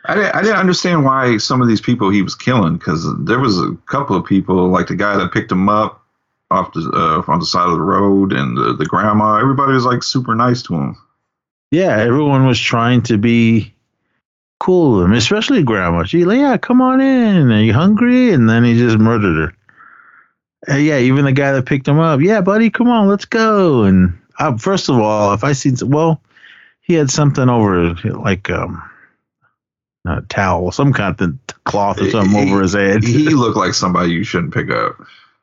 I 0.07 0.14
didn't 0.14 0.35
I 0.35 0.43
didn't 0.43 0.59
understand 0.59 1.05
why 1.05 1.38
some 1.38 1.62
of 1.62 1.69
these 1.69 1.81
people 1.81 2.11
he 2.11 2.23
was 2.23 2.35
killing 2.35 2.76
because 2.76 3.07
there 3.25 3.38
was 3.38 3.59
a 3.59 3.76
couple 3.87 4.17
of 4.17 4.26
people 4.26 4.69
like 4.69 4.88
the 4.88 4.97
guy 4.97 5.17
that 5.17 5.33
picked 5.33 5.50
him 5.50 5.69
up 5.69 6.03
off 6.50 6.73
the 6.75 6.81
uh, 6.81 7.31
on 7.31 7.41
the 7.41 7.47
side 7.47 7.67
of 7.67 7.73
the 7.73 7.81
road 7.81 8.33
and 8.33 8.57
the, 8.57 8.75
the 8.75 8.85
grandma. 8.85 9.37
Everybody 9.37 9.73
was 9.73 9.87
like 9.87 10.03
super 10.03 10.35
nice 10.35 10.62
to 10.64 10.75
him. 10.75 10.97
Yeah, 11.71 11.97
everyone 11.99 12.47
was 12.47 12.61
trying 12.61 13.03
to 13.03 13.17
be 13.17 13.75
cool 14.61 14.97
with 14.97 15.07
him, 15.07 15.12
especially 15.12 15.62
grandma. 15.62 16.05
She 16.05 16.25
like, 16.25 16.38
yeah, 16.38 16.57
come 16.57 16.81
on 16.81 17.00
in. 17.00 17.50
Are 17.50 17.62
you 17.62 17.73
hungry? 17.73 18.31
And 18.31 18.49
then 18.49 18.62
he 18.62 18.79
just 18.79 18.99
murdered 18.99 19.53
her. 20.69 20.75
Uh, 20.75 20.79
yeah, 20.79 20.99
even 20.99 21.25
the 21.25 21.33
guy 21.33 21.53
that 21.53 21.67
picked 21.67 21.88
him 21.88 21.99
up. 21.99 22.21
Yeah, 22.21 22.41
buddy, 22.41 22.71
come 22.71 22.88
on, 22.88 23.09
let's 23.09 23.25
go. 23.25 23.83
And 23.83 24.19
uh, 24.38 24.57
first 24.57 24.88
of 24.88 24.99
all, 24.99 25.35
if 25.35 25.45
I 25.45 25.53
seen, 25.53 25.76
well, 25.85 26.23
he 26.85 26.95
had 26.95 27.11
something 27.11 27.49
over, 27.49 27.95
like 27.95 28.50
um, 28.50 28.83
a 30.07 30.21
towel, 30.23 30.71
some 30.71 30.93
kind 30.93 31.19
of 31.21 31.38
cloth 31.64 32.00
or 32.00 32.11
something 32.11 32.50
over 32.50 32.61
his 32.61 32.75
head. 32.75 33.03
he 33.03 33.31
looked 33.31 33.57
like 33.57 33.73
somebody 33.73 34.12
you 34.12 34.23
shouldn't 34.23 34.55
pick 34.55 34.71
up. 34.71 34.97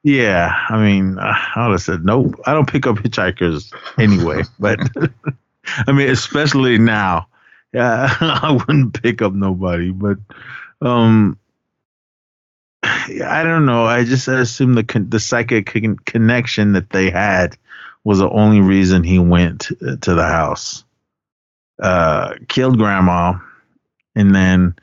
Yeah, 0.04 0.56
I 0.70 0.78
mean, 0.78 1.18
uh, 1.18 1.34
I 1.56 1.68
would 1.68 1.74
have 1.74 1.82
said 1.82 2.06
nope. 2.06 2.40
I 2.46 2.54
don't 2.54 2.70
pick 2.70 2.88
up 2.88 2.98
hitchhikers 2.98 3.74
anyway, 4.00 4.44
but 4.60 4.80
I 5.88 5.92
mean, 5.92 6.10
especially 6.10 6.78
now, 6.78 7.28
yeah, 7.74 8.16
I 8.20 8.52
wouldn't 8.52 9.02
pick 9.02 9.22
up 9.22 9.34
nobody. 9.34 9.92
But 9.92 10.18
um, 10.80 11.40
I 12.84 13.44
don't 13.44 13.66
know. 13.66 13.86
I 13.86 14.04
just 14.04 14.28
assume 14.28 14.76
the 14.76 14.84
con- 14.84 15.10
the 15.10 15.20
psychic 15.20 15.68
con- 15.68 15.98
connection 16.06 16.74
that 16.74 16.92
they 16.92 17.10
had 17.10 17.58
was 18.04 18.20
the 18.20 18.30
only 18.30 18.62
reason 18.62 19.04
he 19.04 19.18
went 19.18 19.62
to 19.62 20.16
the 20.16 20.24
house. 20.24 20.84
Uh, 21.82 22.36
killed 22.48 22.78
grandma, 22.78 23.34
and 24.16 24.36
then 24.36 24.76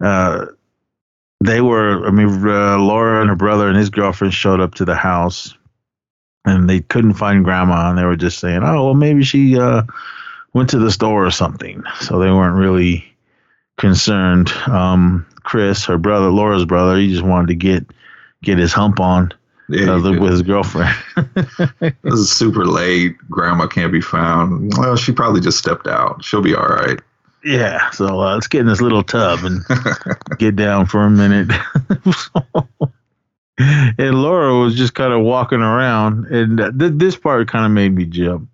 uh, 0.00 0.46
they 1.42 1.60
were. 1.60 2.06
I 2.06 2.10
mean, 2.10 2.28
uh, 2.46 2.78
Laura 2.78 3.20
and 3.20 3.28
her 3.28 3.36
brother 3.36 3.68
and 3.68 3.76
his 3.76 3.90
girlfriend 3.90 4.32
showed 4.32 4.60
up 4.60 4.74
to 4.76 4.84
the 4.84 4.94
house, 4.94 5.54
and 6.46 6.68
they 6.68 6.80
couldn't 6.80 7.14
find 7.14 7.44
grandma, 7.44 7.90
and 7.90 7.98
they 7.98 8.04
were 8.04 8.16
just 8.16 8.38
saying, 8.38 8.62
"Oh, 8.62 8.86
well, 8.86 8.94
maybe 8.94 9.22
she 9.22 9.58
uh, 9.58 9.82
went 10.54 10.70
to 10.70 10.78
the 10.78 10.90
store 10.90 11.26
or 11.26 11.30
something." 11.30 11.82
So 12.00 12.18
they 12.18 12.30
weren't 12.30 12.56
really 12.56 13.04
concerned. 13.76 14.50
Um, 14.66 15.26
Chris, 15.42 15.84
her 15.84 15.98
brother, 15.98 16.30
Laura's 16.30 16.64
brother. 16.64 16.96
He 16.96 17.10
just 17.10 17.24
wanted 17.24 17.48
to 17.48 17.54
get 17.54 17.86
get 18.42 18.58
his 18.58 18.72
hump 18.72 18.98
on 18.98 19.32
Yeah, 19.70 19.94
uh, 19.94 20.12
with 20.18 20.30
his 20.32 20.42
girlfriend. 20.42 20.94
this 21.80 22.14
is 22.14 22.32
super 22.32 22.64
late. 22.66 23.16
Grandma 23.30 23.66
can't 23.66 23.92
be 23.92 24.00
found. 24.00 24.72
Well, 24.76 24.96
she 24.96 25.12
probably 25.12 25.40
just 25.40 25.58
stepped 25.58 25.86
out. 25.86 26.24
She'll 26.24 26.42
be 26.42 26.54
all 26.54 26.66
right. 26.66 26.98
yeah, 27.44 27.90
so 27.90 28.06
uh, 28.20 28.34
let's 28.34 28.48
get 28.48 28.62
in 28.62 28.66
this 28.66 28.80
little 28.80 29.02
tub 29.02 29.40
and 29.44 29.60
get 30.38 30.56
down 30.56 30.86
for 30.86 31.02
a 31.04 31.10
minute. 31.10 31.50
and 33.58 34.22
Laura 34.22 34.58
was 34.58 34.74
just 34.74 34.94
kind 34.94 35.12
of 35.12 35.22
walking 35.22 35.60
around, 35.60 36.26
and 36.26 36.58
th- 36.78 36.92
this 36.96 37.16
part 37.16 37.48
kind 37.48 37.66
of 37.66 37.72
made 37.72 37.94
me 37.94 38.06
jump. 38.06 38.48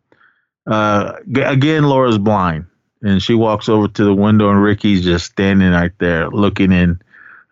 Uh, 0.66 1.12
g- 1.30 1.40
again, 1.42 1.84
Laura's 1.84 2.18
blind, 2.18 2.66
and 3.02 3.22
she 3.22 3.34
walks 3.34 3.68
over 3.68 3.86
to 3.88 4.04
the 4.04 4.14
window, 4.14 4.50
and 4.50 4.62
Ricky's 4.62 5.04
just 5.04 5.26
standing 5.26 5.70
right 5.70 5.92
there 5.98 6.28
looking 6.30 6.72
in 6.72 7.00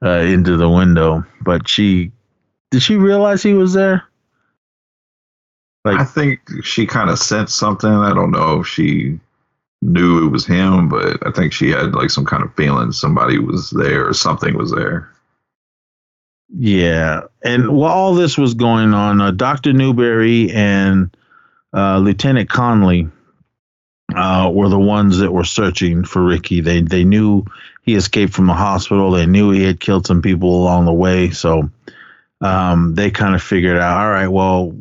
uh, 0.04 0.20
into 0.20 0.56
the 0.56 0.68
window. 0.68 1.24
But 1.42 1.68
she 1.68 2.10
did 2.74 2.82
she 2.82 2.96
realize 2.96 3.40
he 3.40 3.54
was 3.54 3.72
there? 3.72 4.02
Like, 5.84 6.00
I 6.00 6.04
think 6.04 6.40
she 6.64 6.86
kind 6.86 7.08
of 7.08 7.20
sensed 7.20 7.56
something. 7.56 7.88
I 7.88 8.12
don't 8.12 8.32
know 8.32 8.62
if 8.62 8.66
she 8.66 9.20
knew 9.80 10.26
it 10.26 10.30
was 10.30 10.44
him, 10.44 10.88
but 10.88 11.24
I 11.24 11.30
think 11.30 11.52
she 11.52 11.70
had 11.70 11.94
like 11.94 12.10
some 12.10 12.24
kind 12.24 12.42
of 12.42 12.52
feeling 12.56 12.90
somebody 12.90 13.38
was 13.38 13.70
there 13.70 14.08
or 14.08 14.12
something 14.12 14.58
was 14.58 14.72
there. 14.72 15.08
Yeah, 16.52 17.20
and 17.44 17.68
while 17.76 17.92
all 17.92 18.14
this 18.14 18.36
was 18.36 18.54
going 18.54 18.92
on, 18.92 19.20
uh, 19.20 19.30
Doctor 19.30 19.72
Newberry 19.72 20.50
and 20.50 21.16
uh, 21.72 21.98
Lieutenant 21.98 22.50
Conley 22.50 23.08
uh, 24.16 24.50
were 24.52 24.68
the 24.68 24.80
ones 24.80 25.18
that 25.18 25.30
were 25.30 25.44
searching 25.44 26.02
for 26.02 26.24
Ricky. 26.24 26.60
They 26.60 26.80
they 26.80 27.04
knew 27.04 27.44
he 27.82 27.94
escaped 27.94 28.32
from 28.32 28.48
the 28.48 28.54
hospital. 28.54 29.12
They 29.12 29.26
knew 29.26 29.52
he 29.52 29.62
had 29.62 29.78
killed 29.78 30.08
some 30.08 30.22
people 30.22 30.60
along 30.60 30.86
the 30.86 30.92
way, 30.92 31.30
so 31.30 31.70
um, 32.44 32.94
they 32.94 33.10
kind 33.10 33.34
of 33.34 33.42
figured 33.42 33.78
out. 33.78 34.00
All 34.00 34.10
right, 34.10 34.28
well, 34.28 34.76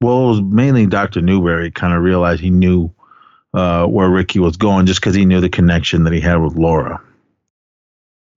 well, 0.00 0.40
mainly 0.40 0.86
Doctor 0.86 1.20
Newberry 1.20 1.70
kind 1.70 1.92
of 1.92 2.02
realized 2.02 2.40
he 2.40 2.50
knew 2.50 2.92
uh, 3.52 3.86
where 3.86 4.08
Ricky 4.08 4.38
was 4.38 4.56
going 4.56 4.86
just 4.86 5.00
because 5.00 5.14
he 5.14 5.24
knew 5.24 5.40
the 5.40 5.48
connection 5.48 6.04
that 6.04 6.12
he 6.12 6.20
had 6.20 6.36
with 6.36 6.54
Laura. 6.54 7.02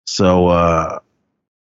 So. 0.08 0.48
Uh, 0.48 1.00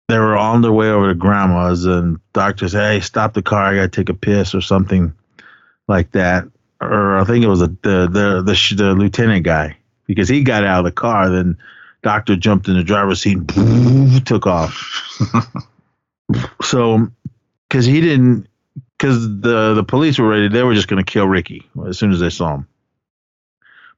they 0.09 0.19
were 0.19 0.37
on 0.37 0.63
their 0.63 0.73
way 0.73 0.91
over 0.91 1.09
to 1.09 1.15
grandma's 1.15 1.87
and 1.87 2.21
doctor 2.33 2.69
said 2.69 2.93
hey 2.93 3.01
stop 3.01 3.33
the 3.33 3.43
car 3.43 3.65
i 3.65 3.75
gotta 3.75 3.89
take 3.89 4.09
a 4.09 4.15
piss 4.15 4.55
or 4.55 4.61
something 4.61 5.15
like 5.89 6.11
that 6.13 6.45
or 6.81 7.17
i 7.17 7.25
think 7.25 7.45
it 7.45 7.49
was 7.49 7.63
a, 7.63 7.69
the 7.69 8.09
the 8.11 8.43
the, 8.45 8.75
the 8.77 8.95
lieutenant 8.95 9.45
guy 9.45 9.77
because 10.07 10.29
he 10.29 10.43
got 10.43 10.65
out 10.65 10.81
of 10.81 10.85
the 10.85 10.93
car 10.93 11.31
then 11.31 11.57
doctor 12.05 12.37
jumped 12.37 12.69
in 12.69 12.77
the 12.77 12.85
driver's 12.85 13.21
seat 13.21 13.39
and 13.57 14.25
took 14.27 14.47
off 14.47 14.73
so 16.63 17.09
because 17.69 17.85
he 17.85 18.01
didn't 18.01 18.47
because 18.97 19.21
the 19.41 19.75
the 19.75 19.85
police 19.85 20.19
were 20.19 20.29
ready 20.29 20.49
they 20.49 20.63
were 20.63 20.75
just 20.75 20.87
going 20.87 21.05
to 21.05 21.11
kill 21.11 21.27
ricky 21.27 21.69
as 21.89 21.99
soon 21.99 22.13
as 22.13 22.21
they 22.21 22.31
saw 22.31 22.55
him 22.55 22.69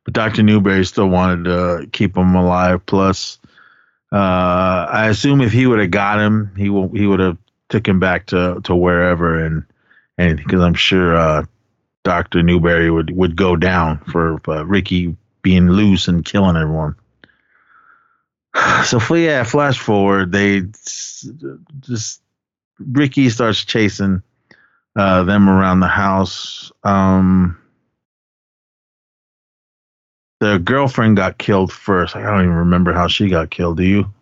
but 0.05 0.15
dr 0.15 0.43
newberry 0.43 0.85
still 0.85 1.09
wanted 1.09 1.45
to 1.45 1.87
keep 1.93 2.17
him 2.17 2.35
alive 2.35 2.85
plus 2.87 3.39
uh, 4.13 4.87
I 4.91 5.09
assume 5.09 5.41
if 5.41 5.53
he 5.53 5.67
would 5.67 5.81
have 5.81 5.91
got 5.91 6.21
him, 6.21 6.53
he 6.57 6.71
will 6.71 6.89
he 6.89 7.07
would 7.07 7.21
have 7.21 7.39
took 7.69 7.87
him 7.87 7.99
back 7.99 8.27
to 8.27 8.61
to 8.65 8.75
wherever 8.75 9.45
and 9.45 9.65
and 10.17 10.37
because 10.37 10.61
I'm 10.61 10.75
sure 10.75 11.17
uh, 11.17 11.45
Doctor 12.05 12.43
Newberry 12.43 12.91
would 12.91 13.15
would 13.17 13.37
go 13.37 13.57
down 13.57 13.99
for 13.99 14.41
uh, 14.49 14.65
Ricky 14.65 15.17
being 15.43 15.69
loose 15.69 16.09
and 16.09 16.25
killing 16.25 16.57
everyone. 16.57 16.95
So 18.85 19.15
yeah, 19.15 19.43
flash 19.43 19.79
forward, 19.79 20.31
they 20.33 20.63
just 21.81 22.23
Ricky 22.79 23.31
starts 23.31 23.65
chasing 23.65 24.23
uh, 24.95 25.25
them 25.25 25.49
around 25.49 25.81
the 25.81 25.89
house. 25.89 26.71
Um, 26.85 27.59
the 30.41 30.59
girlfriend 30.59 31.17
got 31.17 31.39
killed 31.39 31.73
first. 31.73 32.15
I 32.15 32.23
don't 32.23 32.43
even 32.43 32.53
remember 32.55 32.93
how 32.93 33.09
she 33.09 33.29
got 33.29 33.51
killed. 33.51 33.79
Do 33.79 33.85
you? 33.85 34.13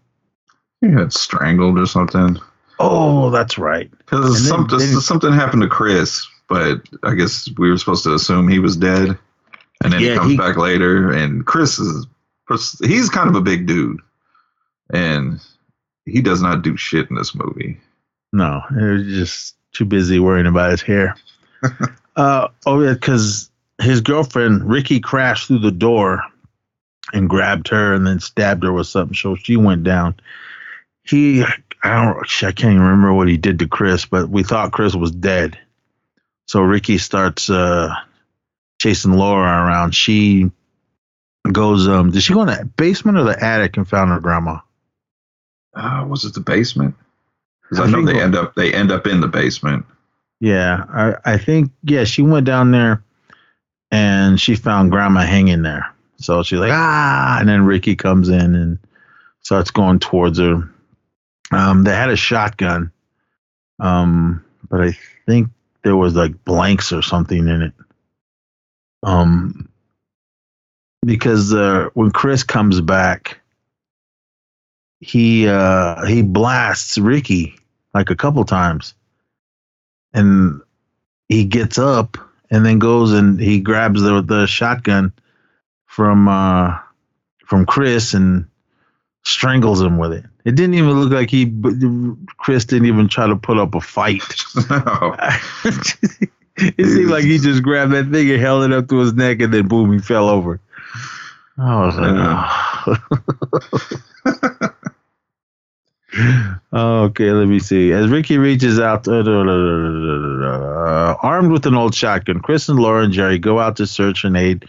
He 0.81 0.88
got 0.88 1.12
strangled 1.12 1.79
or 1.79 1.87
something. 1.87 2.38
Oh, 2.79 3.31
that's 3.31 3.59
right. 3.59 3.90
Because 3.99 4.49
something 5.07 5.33
happened 5.33 5.62
to 5.62 5.68
Chris, 5.68 6.27
but 6.49 6.83
I 7.03 7.14
guess 7.14 7.49
we 7.57 7.70
were 7.70 7.79
supposed 7.79 8.05
to 8.05 8.14
assume 8.14 8.49
he 8.49 8.59
was 8.59 8.77
dead, 8.77 9.16
and 9.83 9.92
then 9.92 10.01
Yeah, 10.01 10.11
he 10.12 10.16
comes 10.16 10.31
he- 10.33 10.37
back 10.37 10.57
later, 10.57 11.11
and 11.12 11.44
Chris 11.47 11.79
is 11.79 12.07
he's 12.83 13.09
kind 13.09 13.29
of 13.29 13.37
a 13.37 13.40
big 13.40 13.66
dude, 13.66 14.01
and 14.90 15.40
he 16.07 16.20
does 16.20 16.42
not 16.42 16.62
do 16.62 16.77
shit 16.77 17.09
in 17.11 17.16
this 17.16 17.35
movie. 17.35 17.79
No, 18.33 18.62
he 18.70 18.85
was 18.85 19.07
just 19.07 19.57
too 19.73 19.85
busy 19.85 20.18
worrying 20.18 20.47
about 20.47 20.70
his 20.70 20.83
hair. 20.83 21.16
uh, 22.16 22.49
oh 22.66 22.81
yeah, 22.83 22.94
because 22.94 23.51
his 23.81 24.01
girlfriend 24.01 24.68
Ricky 24.68 25.01
crashed 25.01 25.49
through 25.49 25.61
the 25.61 25.70
door 25.70 26.23
and 27.12 27.29
grabbed 27.29 27.68
her 27.68 27.94
and 27.94 28.07
then 28.07 28.20
stabbed 28.20 28.64
her 28.64 28.73
with 28.73 28.87
something, 28.87 29.14
so 29.14 29.37
she 29.37 29.57
went 29.57 29.85
down. 29.85 30.16
He, 31.03 31.42
I 31.42 32.05
don't, 32.05 32.18
I 32.42 32.53
can't 32.53 32.75
even 32.75 32.81
remember 32.81 33.12
what 33.12 33.29
he 33.29 33.37
did 33.37 33.59
to 33.59 33.68
Chris, 33.68 34.07
but 34.07 34.29
we 34.29 34.42
thought 34.42 34.73
Chris 34.73 34.94
was 34.94 35.11
dead. 35.11 35.59
So 36.47 36.61
Ricky 36.61 36.99
starts 36.99 37.51
uh, 37.51 37.94
chasing 38.81 39.12
Laura 39.12 39.49
around. 39.49 39.94
She 39.94 40.51
goes, 41.51 41.88
um, 41.88 42.11
did 42.11 42.23
she 42.23 42.33
go 42.33 42.42
in 42.42 42.49
the 42.49 42.70
basement 42.77 43.18
or 43.18 43.25
the 43.25 43.42
attic 43.42 43.77
and 43.77 43.88
found 43.88 44.11
her 44.11 44.20
grandma? 44.20 44.59
Uh, 45.77 46.07
was 46.09 46.25
it 46.25 46.35
the 46.35 46.41
basement? 46.41 46.95
Because 47.63 47.81
I 47.81 47.85
I 47.85 47.91
know 47.91 48.05
they 48.05 48.21
end 48.21 48.35
up 48.35 48.55
they 48.55 48.73
end 48.73 48.93
up 48.93 49.07
in 49.07 49.21
the 49.21 49.29
basement. 49.29 49.85
Yeah, 50.41 50.85
I, 50.89 51.15
I 51.25 51.39
think 51.39 51.71
yeah, 51.83 52.05
she 52.05 52.23
went 52.23 52.47
down 52.47 52.71
there 52.71 53.03
and 53.91 54.41
she 54.41 54.57
found 54.57 54.91
grandma 54.91 55.21
hanging 55.21 55.63
there. 55.63 55.93
So 56.19 56.43
she's 56.43 56.59
like, 56.59 56.73
ah, 56.73 57.39
and 57.41 57.49
then 57.49 57.65
Ricky 57.65 57.97
comes 57.97 58.29
in 58.29 58.55
and 58.55 58.79
starts 59.41 59.71
going 59.71 59.99
towards 59.99 60.39
her. 60.39 60.69
Um, 61.53 61.85
they 61.85 61.95
had 61.95 62.11
a 62.11 62.17
shotgun. 62.17 62.91
Um, 63.81 64.45
but 64.69 64.81
I 64.81 64.97
think 65.27 65.49
there 65.83 65.97
was 65.97 66.15
like 66.15 66.45
blanks 66.45 66.93
or 66.93 67.03
something 67.03 67.47
in 67.47 67.63
it. 67.63 67.73
Um 69.03 69.69
because 71.05 71.53
uh 71.53 71.91
when 71.95 72.11
Chris 72.11 72.43
comes 72.43 72.81
back, 72.81 73.39
he 75.05 75.47
uh 75.47 76.05
he 76.07 76.23
blasts 76.23 76.97
Ricky 76.97 77.57
like 77.93 78.11
a 78.11 78.17
couple 78.17 78.45
times 78.45 78.95
and 80.14 80.62
he 81.29 81.45
gets 81.45 81.79
up 81.79 82.17
and 82.51 82.64
then 82.64 82.79
goes 82.79 83.12
and 83.12 83.38
he 83.38 83.61
grabs 83.61 84.01
the 84.01 84.23
the 84.23 84.47
shotgun 84.47 85.12
from 85.87 86.27
uh 86.27 86.79
from 87.45 87.67
Chris 87.67 88.14
and 88.14 88.47
strangles 89.25 89.83
him 89.83 89.99
with 89.99 90.12
it. 90.12 90.25
It 90.45 90.55
didn't 90.55 90.75
even 90.75 91.01
look 91.01 91.12
like 91.12 91.29
he 91.29 91.53
Chris 92.38 92.64
didn't 92.64 92.87
even 92.87 93.09
try 93.09 93.27
to 93.27 93.37
put 93.37 93.59
up 93.59 93.75
a 93.75 93.81
fight. 93.81 94.23
No. 94.71 95.17
it 96.57 96.87
seemed 96.87 97.11
like 97.11 97.25
he 97.25 97.38
just 97.38 97.62
grabbed 97.62 97.93
that 97.93 98.11
thing 98.11 98.31
and 98.31 98.40
held 98.40 98.64
it 98.64 98.73
up 98.73 98.88
to 98.88 99.01
his 99.01 99.12
neck 99.12 99.40
and 99.40 99.53
then 99.53 99.69
boom 99.69 99.93
he 99.93 99.99
fell 99.99 100.31
over. 100.31 100.61
I 101.59 101.87
was 101.87 101.97
like, 101.97 102.14
oh. 104.27 104.69
okay, 106.72 107.33
let 107.33 107.46
me 107.46 107.59
see. 107.59 107.92
As 107.92 108.09
Ricky 108.09 108.38
reaches 108.38 108.79
out, 108.79 109.07
uh, 109.09 109.22
armed 111.22 111.53
with 111.53 111.66
an 111.66 111.74
old 111.74 111.94
shotgun, 111.94 112.40
Chris 112.40 112.68
and 112.68 112.79
Laura 112.79 113.05
and 113.05 113.12
Jerry 113.12 113.38
go 113.38 113.59
out 113.59 113.77
to 113.77 113.87
search 113.87 114.24
and 114.24 114.37
aid, 114.37 114.66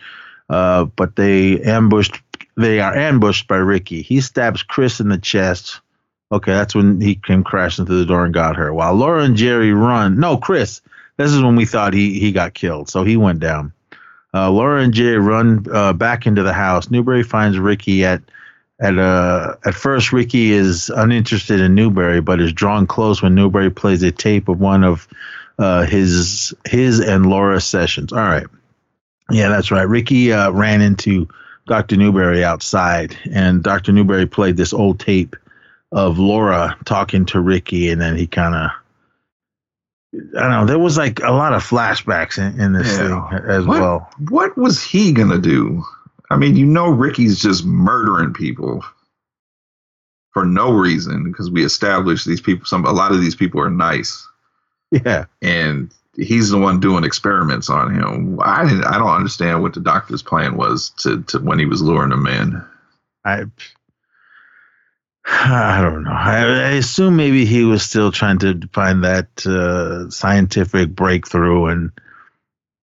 uh, 0.50 0.86
but 0.86 1.16
they 1.16 1.62
ambushed. 1.62 2.22
They 2.58 2.80
are 2.80 2.96
ambushed 2.96 3.48
by 3.48 3.58
Ricky. 3.58 4.02
He 4.02 4.22
stabs 4.22 4.64
Chris 4.64 5.00
in 5.00 5.10
the 5.10 5.18
chest. 5.18 5.82
Okay, 6.32 6.54
that's 6.54 6.74
when 6.74 7.02
he 7.02 7.16
came 7.16 7.44
crashing 7.44 7.86
through 7.86 8.00
the 8.00 8.06
door 8.06 8.26
and 8.26 8.34
got 8.34 8.56
her. 8.56 8.74
While 8.74 8.96
Laura 8.96 9.24
and 9.24 9.36
Jerry 9.36 9.74
run, 9.74 10.20
no, 10.20 10.38
Chris. 10.38 10.82
This 11.18 11.32
is 11.32 11.42
when 11.42 11.56
we 11.56 11.66
thought 11.66 11.94
he 11.94 12.20
he 12.20 12.32
got 12.32 12.54
killed, 12.54 12.90
so 12.90 13.04
he 13.04 13.18
went 13.18 13.40
down. 13.40 13.72
Uh, 14.34 14.50
Laura 14.52 14.82
and 14.82 14.94
Jerry 14.94 15.18
run 15.18 15.66
uh, 15.72 15.94
back 15.94 16.28
into 16.28 16.44
the 16.44 16.54
house. 16.54 16.90
Newberry 16.92 17.24
finds 17.24 17.58
Ricky 17.58 18.04
at 18.04 18.22
at 18.80 18.98
uh 18.98 19.56
at 19.66 19.74
first 19.76 20.12
Ricky 20.12 20.52
is 20.52 20.90
uninterested 20.90 21.62
in 21.62 21.76
Newberry, 21.76 22.22
but 22.22 22.42
is 22.42 22.52
drawn 22.54 22.88
close 22.88 23.22
when 23.22 23.36
Newberry 23.36 23.70
plays 23.70 24.04
a 24.04 24.12
tape 24.12 24.50
of 24.50 24.60
one 24.60 24.84
of 24.84 25.08
uh, 25.58 25.86
his 25.86 26.54
his 26.66 27.00
and 27.00 27.26
Laura's 27.28 27.64
sessions. 27.66 28.12
All 28.12 28.20
right, 28.20 28.48
yeah, 29.32 29.48
that's 29.50 29.72
right. 29.72 29.88
Ricky 29.88 30.34
uh, 30.34 30.52
ran 30.52 30.82
into 30.82 31.30
Dr. 31.68 31.96
Newberry 31.96 32.44
outside, 32.44 33.18
and 33.32 33.64
Dr. 33.64 33.92
Newberry 33.94 34.26
played 34.26 34.58
this 34.58 34.74
old 34.74 35.00
tape 35.00 35.36
of 35.94 36.20
Laura 36.20 36.76
talking 36.84 37.26
to 37.28 37.40
Ricky, 37.40 37.90
and 37.90 38.02
then 38.02 38.18
he 38.18 38.28
kind 38.28 38.56
of. 38.56 38.72
I 40.38 40.42
don't 40.44 40.52
know. 40.52 40.66
There 40.66 40.80
was 40.80 40.98
like 40.98 41.20
a 41.22 41.32
lot 41.32 41.54
of 41.54 41.62
flashbacks 41.64 42.38
in, 42.38 42.60
in 42.60 42.74
this 42.74 42.88
Yeah. 42.98 43.30
thing 43.30 43.40
as 43.50 43.66
What? 43.66 43.80
well. 43.82 44.10
What 44.30 44.58
was 44.58 44.82
he 44.82 45.12
gonna 45.12 45.40
do? 45.40 45.84
I 46.30 46.38
mean, 46.38 46.56
you 46.56 46.66
know, 46.66 46.90
Ricky's 46.90 47.40
just 47.42 47.66
murdering 47.66 48.34
people. 48.34 48.84
for 50.34 50.46
no 50.46 50.72
reason 50.74 51.24
because 51.24 51.50
we 51.50 51.64
established 51.64 52.26
these 52.28 52.42
people. 52.42 52.66
Some 52.66 52.86
a 52.86 52.92
lot 52.92 53.12
of 53.14 53.22
these 53.22 53.36
people 53.36 53.62
are 53.62 53.70
nice, 53.70 54.28
Yeah. 54.92 55.26
and 55.42 55.94
he's 56.18 56.50
the 56.50 56.58
one 56.58 56.80
doing 56.82 57.04
experiments 57.06 57.70
on 57.70 57.94
him. 57.96 58.40
I 58.42 58.64
didn't, 58.66 58.86
I 58.86 58.98
don't 58.98 59.10
understand 59.16 59.62
what 59.62 59.74
the 59.74 59.80
doctor's 59.80 60.22
plan 60.24 60.58
was 60.58 60.90
to, 61.00 61.24
to 61.24 61.40
when 61.40 61.58
he 61.60 61.66
was 61.66 61.82
luring 61.82 62.10
them 62.10 62.28
in. 62.28 62.64
I 63.24 63.46
I 65.28 65.82
don't 65.82 66.04
know. 66.04 66.12
I, 66.12 66.40
I 66.42 66.70
assume 66.72 67.16
maybe 67.16 67.46
he 67.46 67.64
was 67.64 67.82
still 67.84 68.12
trying 68.12 68.40
to 68.40 68.60
find 68.74 69.04
that 69.04 69.46
uh, 69.46 70.10
scientific 70.10 70.90
breakthrough 70.90 71.66
and 71.68 71.92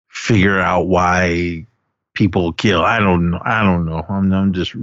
figure 0.08 0.60
out 0.60 0.84
why 0.88 1.66
people 2.20 2.52
kill. 2.52 2.82
I 2.82 3.00
don't 3.00 3.32
know. 3.32 3.42
I 3.42 3.64
don't 3.64 3.86
know. 3.86 4.06
I'm, 4.10 4.32
I'm 4.34 4.52
just 4.52 4.76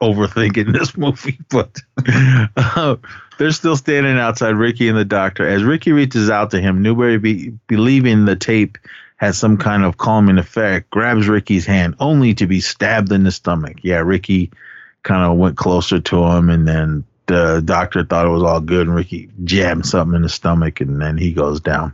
overthinking 0.00 0.72
this 0.78 0.96
movie, 0.96 1.38
but 1.50 1.78
uh, 2.56 2.96
they're 3.38 3.52
still 3.52 3.76
standing 3.76 4.18
outside 4.18 4.56
Ricky 4.56 4.88
and 4.88 4.96
the 4.96 5.04
doctor. 5.04 5.46
As 5.46 5.62
Ricky 5.62 5.92
reaches 5.92 6.30
out 6.30 6.50
to 6.52 6.60
him, 6.62 6.80
Newberry, 6.80 7.18
be, 7.18 7.50
believing 7.66 8.24
the 8.24 8.36
tape 8.36 8.78
has 9.18 9.36
some 9.36 9.58
kind 9.58 9.84
of 9.84 9.98
calming 9.98 10.38
effect, 10.38 10.88
grabs 10.88 11.28
Ricky's 11.28 11.66
hand, 11.66 11.94
only 12.00 12.32
to 12.34 12.46
be 12.46 12.60
stabbed 12.60 13.12
in 13.12 13.24
the 13.24 13.30
stomach. 13.30 13.76
Yeah, 13.82 13.98
Ricky 13.98 14.50
kind 15.02 15.30
of 15.30 15.36
went 15.36 15.58
closer 15.58 16.00
to 16.00 16.24
him, 16.24 16.48
and 16.48 16.66
then 16.66 17.04
the 17.26 17.60
doctor 17.62 18.02
thought 18.02 18.26
it 18.26 18.30
was 18.30 18.42
all 18.42 18.60
good, 18.60 18.86
and 18.86 18.96
Ricky 18.96 19.28
jammed 19.44 19.84
something 19.84 20.16
in 20.16 20.22
the 20.22 20.30
stomach, 20.30 20.80
and 20.80 21.02
then 21.02 21.18
he 21.18 21.34
goes 21.34 21.60
down. 21.60 21.92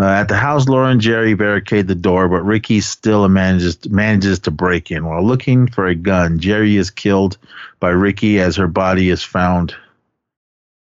Uh, 0.00 0.06
at 0.06 0.28
the 0.28 0.36
house, 0.36 0.68
Laura 0.68 0.88
and 0.88 1.00
Jerry 1.00 1.34
barricade 1.34 1.86
the 1.86 1.94
door, 1.94 2.28
but 2.28 2.42
Ricky 2.42 2.80
still 2.80 3.28
manages 3.28 3.88
manages 3.88 4.40
to 4.40 4.50
break 4.50 4.90
in. 4.90 5.04
While 5.04 5.24
looking 5.24 5.68
for 5.68 5.86
a 5.86 5.94
gun, 5.94 6.38
Jerry 6.38 6.76
is 6.76 6.90
killed 6.90 7.36
by 7.78 7.90
Ricky 7.90 8.40
as 8.40 8.56
her 8.56 8.66
body 8.66 9.10
is 9.10 9.22
found 9.22 9.74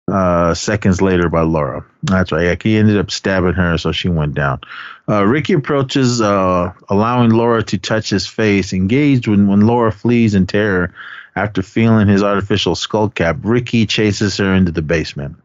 uh, 0.07 0.53
seconds 0.53 1.01
later 1.01 1.29
by 1.29 1.41
Laura. 1.41 1.85
That's 2.03 2.31
right. 2.31 2.45
Yeah, 2.45 2.55
he 2.61 2.77
ended 2.77 2.97
up 2.97 3.11
stabbing 3.11 3.53
her, 3.53 3.77
so 3.77 3.91
she 3.91 4.09
went 4.09 4.33
down. 4.33 4.61
Uh, 5.07 5.25
Ricky 5.25 5.53
approaches, 5.53 6.21
uh, 6.21 6.73
allowing 6.89 7.31
Laura 7.31 7.63
to 7.63 7.77
touch 7.77 8.09
his 8.09 8.27
face. 8.27 8.73
Engaged 8.73 9.27
when, 9.27 9.47
when 9.47 9.61
Laura 9.61 9.91
flees 9.91 10.35
in 10.35 10.47
terror 10.47 10.93
after 11.35 11.61
feeling 11.61 12.07
his 12.07 12.23
artificial 12.23 12.75
skull 12.75 13.09
cap, 13.09 13.37
Ricky 13.43 13.85
chases 13.85 14.37
her 14.37 14.53
into 14.53 14.71
the 14.71 14.81
basement. 14.81 15.37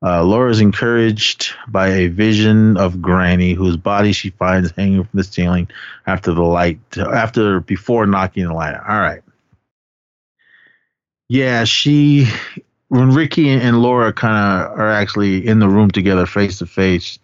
Uh, 0.00 0.22
Laura 0.22 0.50
is 0.50 0.60
encouraged 0.60 1.54
by 1.66 1.88
a 1.88 2.08
vision 2.08 2.76
of 2.76 3.02
Granny, 3.02 3.54
whose 3.54 3.76
body 3.76 4.12
she 4.12 4.30
finds 4.30 4.70
hanging 4.70 5.02
from 5.02 5.16
the 5.18 5.24
ceiling 5.24 5.68
after 6.06 6.32
the 6.32 6.42
light, 6.42 6.78
after 6.96 7.60
before 7.60 8.06
knocking 8.06 8.46
the 8.46 8.54
light 8.54 8.74
out. 8.74 8.88
All 8.88 9.00
right. 9.00 9.22
Yeah, 11.28 11.64
she 11.64 12.28
when 12.88 13.10
Ricky 13.10 13.50
and 13.50 13.82
Laura 13.82 14.12
kind 14.12 14.36
of 14.36 14.78
are 14.78 14.90
actually 14.90 15.46
in 15.46 15.58
the 15.58 15.68
room 15.68 15.90
together, 15.90 16.26
face 16.26 16.58
to 16.58 16.66
face, 16.66 17.18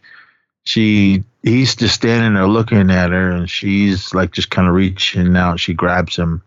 she 0.64 1.24
he's 1.42 1.76
just 1.76 1.94
standing 1.94 2.34
there 2.34 2.46
looking 2.46 2.90
at 2.90 3.10
her, 3.10 3.30
and 3.30 3.48
she's 3.48 4.12
like 4.14 4.32
just 4.32 4.50
kind 4.50 4.68
of 4.68 4.74
reaching 4.74 5.36
out. 5.36 5.60
She 5.60 5.74
grabs 5.74 6.16
him 6.16 6.42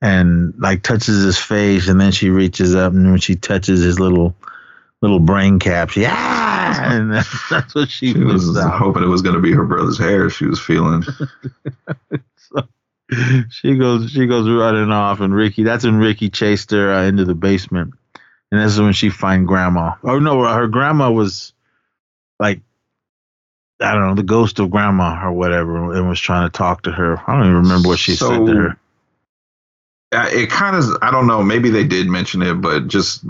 and 0.00 0.54
like 0.58 0.82
touches 0.82 1.24
his 1.24 1.38
face, 1.38 1.88
and 1.88 2.00
then 2.00 2.12
she 2.12 2.30
reaches 2.30 2.74
up, 2.74 2.92
and 2.92 3.10
when 3.10 3.20
she 3.20 3.36
touches 3.36 3.80
his 3.80 3.98
little 3.98 4.34
little 5.02 5.20
brain 5.20 5.58
cap, 5.58 5.90
she 5.90 6.04
ah, 6.06 6.78
and 6.82 7.12
that's, 7.12 7.48
that's 7.50 7.74
what 7.74 7.90
she, 7.90 8.12
She 8.12 8.18
was 8.18 8.46
was 8.46 8.56
out. 8.58 8.72
hoping 8.78 9.02
it 9.02 9.06
was 9.08 9.22
going 9.22 9.36
to 9.36 9.42
be 9.42 9.52
her 9.52 9.64
brother's 9.64 9.98
hair. 9.98 10.30
She 10.30 10.46
was 10.46 10.60
feeling. 10.60 11.02
she 13.50 13.76
goes 13.76 14.10
she 14.10 14.26
goes 14.26 14.48
running 14.48 14.90
off 14.90 15.20
and 15.20 15.32
ricky 15.32 15.62
that's 15.62 15.84
when 15.84 15.96
ricky 15.96 16.28
chased 16.28 16.72
her 16.72 16.92
uh, 16.92 17.04
into 17.04 17.24
the 17.24 17.36
basement 17.36 17.94
and 18.50 18.60
this 18.60 18.72
is 18.72 18.80
when 18.80 18.92
she 18.92 19.10
find 19.10 19.46
grandma 19.46 19.92
oh 20.02 20.18
no 20.18 20.42
her 20.42 20.66
grandma 20.66 21.08
was 21.08 21.52
like 22.40 22.60
i 23.80 23.92
don't 23.92 24.08
know 24.08 24.14
the 24.16 24.24
ghost 24.24 24.58
of 24.58 24.72
grandma 24.72 25.24
or 25.24 25.30
whatever 25.32 25.94
and 25.94 26.08
was 26.08 26.18
trying 26.18 26.50
to 26.50 26.52
talk 26.58 26.82
to 26.82 26.90
her 26.90 27.16
i 27.28 27.34
don't 27.36 27.44
even 27.44 27.54
remember 27.62 27.88
what 27.90 27.98
she 28.00 28.16
said 28.16 28.44
to 28.44 28.56
her 28.56 28.78
Uh, 30.10 30.28
it 30.32 30.50
kind 30.50 30.74
of 30.74 30.84
i 31.00 31.08
don't 31.12 31.28
know 31.28 31.44
maybe 31.44 31.70
they 31.70 31.84
did 31.84 32.08
mention 32.08 32.42
it 32.42 32.54
but 32.54 32.88
just 32.88 33.24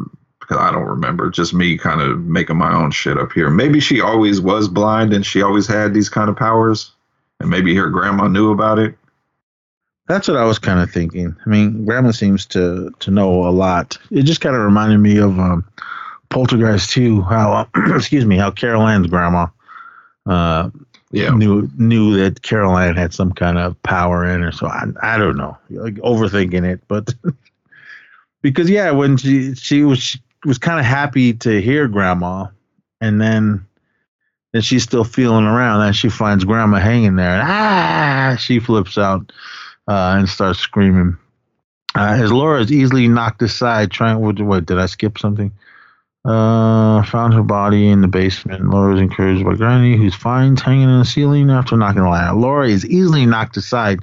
because 0.47 0.63
i 0.63 0.71
don't 0.71 0.85
remember 0.85 1.31
just 1.31 1.53
me 1.55 1.77
kind 1.77 2.01
of 2.01 2.21
making 2.21 2.57
my 2.57 2.73
own 2.73 2.91
shit 2.91 3.19
up 3.19 3.33
here 3.33 3.51
maybe 3.51 3.81
she 3.81 4.01
always 4.01 4.41
was 4.41 4.69
blind 4.69 5.13
and 5.13 5.27
she 5.27 5.43
always 5.43 5.67
had 5.67 5.93
these 5.93 6.09
kind 6.09 6.29
of 6.31 6.37
powers 6.37 6.93
and 7.41 7.51
maybe 7.51 7.75
her 7.75 7.91
grandma 7.91 8.29
knew 8.29 8.51
about 8.53 8.79
it 8.79 8.95
That's 10.09 10.29
what 10.29 10.37
I 10.37 10.45
was 10.45 10.61
kind 10.61 10.79
of 10.81 10.91
thinking. 10.93 11.35
I 11.45 11.49
mean, 11.49 11.85
Grandma 11.85 12.13
seems 12.13 12.47
to 12.47 12.93
to 13.01 13.11
know 13.11 13.45
a 13.49 13.51
lot. 13.51 13.99
It 14.13 14.23
just 14.23 14.41
kind 14.41 14.55
of 14.55 14.63
reminded 14.63 14.99
me 14.99 15.19
of 15.19 15.37
um, 15.41 15.65
Poltergeist 16.29 16.91
too. 16.91 17.23
How 17.23 17.69
excuse 17.97 18.25
me, 18.25 18.37
how 18.37 18.53
Carol 18.53 18.87
Anne's 18.87 19.09
grandma 19.09 19.49
uh, 20.27 20.71
yeah 21.11 21.31
knew 21.31 21.69
knew 21.77 22.17
that 22.19 22.43
Caroline 22.43 22.95
had 22.95 23.13
some 23.15 23.33
kind 23.33 23.59
of 23.59 23.75
power 23.83 24.25
in 24.25 24.43
her. 24.43 24.53
So 24.53 24.69
I 24.69 24.85
I 25.03 25.19
don't 25.19 25.37
know, 25.37 25.57
like 25.71 25.95
overthinking 25.97 26.65
it, 26.65 26.81
but 26.87 27.13
because 28.43 28.71
yeah, 28.71 28.93
when 28.93 29.17
she 29.17 29.57
she 29.57 29.83
was 29.83 29.99
she 29.99 30.21
was 30.45 30.59
kind 30.59 30.79
of 30.79 30.87
happy 30.87 31.33
to 31.35 31.61
hear 31.61 31.89
Grandma, 31.89 32.47
and 33.01 33.21
then. 33.21 33.67
then 34.53 34.63
she's 34.63 34.85
still 34.85 35.05
feeling 35.05 35.45
around, 35.45 35.83
and 35.83 35.95
she 35.95 36.09
finds 36.09 36.45
Grandma 36.45 36.79
hanging 36.79 37.17
there, 37.17 37.41
and 37.41 37.43
ah, 37.47 38.37
she 38.39 38.59
flips 38.59 38.97
out 38.97 39.33
uh, 39.87 40.17
and 40.17 40.29
starts 40.29 40.61
screaming. 40.61 41.17
Uh, 41.95 42.17
as 42.21 42.33
Laura 42.33 42.61
is 42.63 42.73
easily 42.73 43.09
knocked 43.09 43.43
aside, 43.43 43.91
trying 43.91 44.19
what, 44.21 44.41
what 44.41 44.65
did 44.67 44.79
I 44.79 44.87
skip 44.87 45.19
something? 45.19 45.53
Uh, 46.27 47.05
found 47.05 47.35
her 47.35 47.43
body 47.43 47.89
in 47.89 48.01
the 48.01 48.09
basement. 48.09 48.69
Laura 48.69 48.95
is 48.97 49.01
encouraged 49.01 49.45
by 49.45 49.55
Granny, 49.55 49.97
who's 49.97 50.15
finds 50.15 50.61
hanging 50.61 50.89
in 50.89 50.99
the 50.99 51.05
ceiling 51.05 51.51
after 51.51 51.77
knocking 51.77 52.03
the 52.03 52.09
out. 52.09 52.37
Laura 52.37 52.69
is 52.69 52.85
easily 52.85 53.25
knocked 53.27 53.57
aside, 53.57 54.01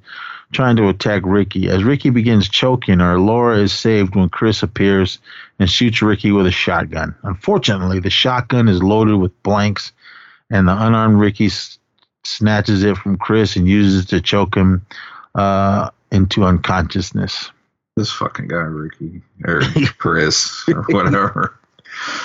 trying 0.53 0.77
to 0.77 0.87
attack 0.87 1.23
Ricky. 1.25 1.67
As 1.67 1.83
Ricky 1.83 2.11
begins 2.11 2.47
choking 2.47 2.99
her, 2.99 3.19
Laura 3.19 3.57
is 3.57 3.73
saved 3.73 4.15
when 4.15 4.29
Chris 4.29 4.63
appears 4.63 5.19
and 5.59 5.69
shoots 5.69 6.01
Ricky 6.01 6.31
with 6.31 6.45
a 6.47 6.51
shotgun. 6.51 7.13
Unfortunately, 7.23 7.99
the 7.99 8.09
shotgun 8.09 8.69
is 8.69 8.81
loaded 8.81 9.17
with 9.17 9.43
blanks, 9.43 9.91
and 10.49 10.65
the 10.65 10.71
unarmed 10.71 11.19
Ricky 11.19 11.47
s- 11.47 11.77
snatches 12.23 12.83
it 12.83 12.95
from 12.95 13.17
Chris 13.17 13.57
and 13.57 13.67
uses 13.67 14.05
it 14.05 14.07
to 14.09 14.21
choke 14.21 14.55
him 14.55 14.85
uh, 15.35 15.89
into 16.11 16.45
unconsciousness. 16.45 17.51
this 17.97 18.11
fucking 18.13 18.47
guy 18.47 18.57
ricky 18.57 19.21
or 19.43 19.61
chris 19.97 20.63
or 20.69 20.83
whatever 20.83 21.59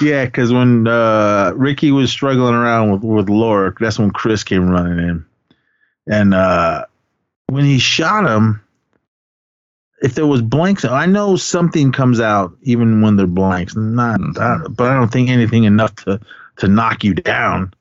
Yeah, 0.00 0.24
because 0.24 0.52
when 0.52 0.86
uh, 0.86 1.52
Ricky 1.54 1.90
was 1.90 2.10
struggling 2.10 2.54
around 2.54 2.92
with, 2.92 3.02
with 3.02 3.28
Laura, 3.28 3.74
that's 3.78 3.98
when 3.98 4.10
Chris 4.10 4.44
came 4.44 4.68
running 4.68 4.98
in. 4.98 5.26
And 6.06 6.34
uh, 6.34 6.86
when 7.48 7.64
he 7.64 7.78
shot 7.78 8.24
him, 8.24 8.62
if 10.00 10.14
there 10.14 10.26
was 10.26 10.42
blanks, 10.42 10.84
I 10.84 11.06
know 11.06 11.36
something 11.36 11.92
comes 11.92 12.20
out 12.20 12.56
even 12.62 13.02
when 13.02 13.16
they're 13.16 13.26
blanks. 13.26 13.74
Not, 13.76 14.20
I, 14.38 14.58
but 14.68 14.90
I 14.90 14.94
don't 14.94 15.12
think 15.12 15.28
anything 15.28 15.64
enough 15.64 15.94
to 16.04 16.20
to 16.58 16.68
knock 16.68 17.04
you 17.04 17.14
down. 17.14 17.72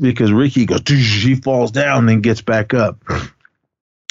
Because 0.00 0.30
Ricky 0.30 0.66
goes, 0.66 0.82
he 0.86 1.34
falls 1.34 1.72
down, 1.72 2.06
then 2.06 2.20
gets 2.20 2.42
back 2.42 2.74
up, 2.74 3.02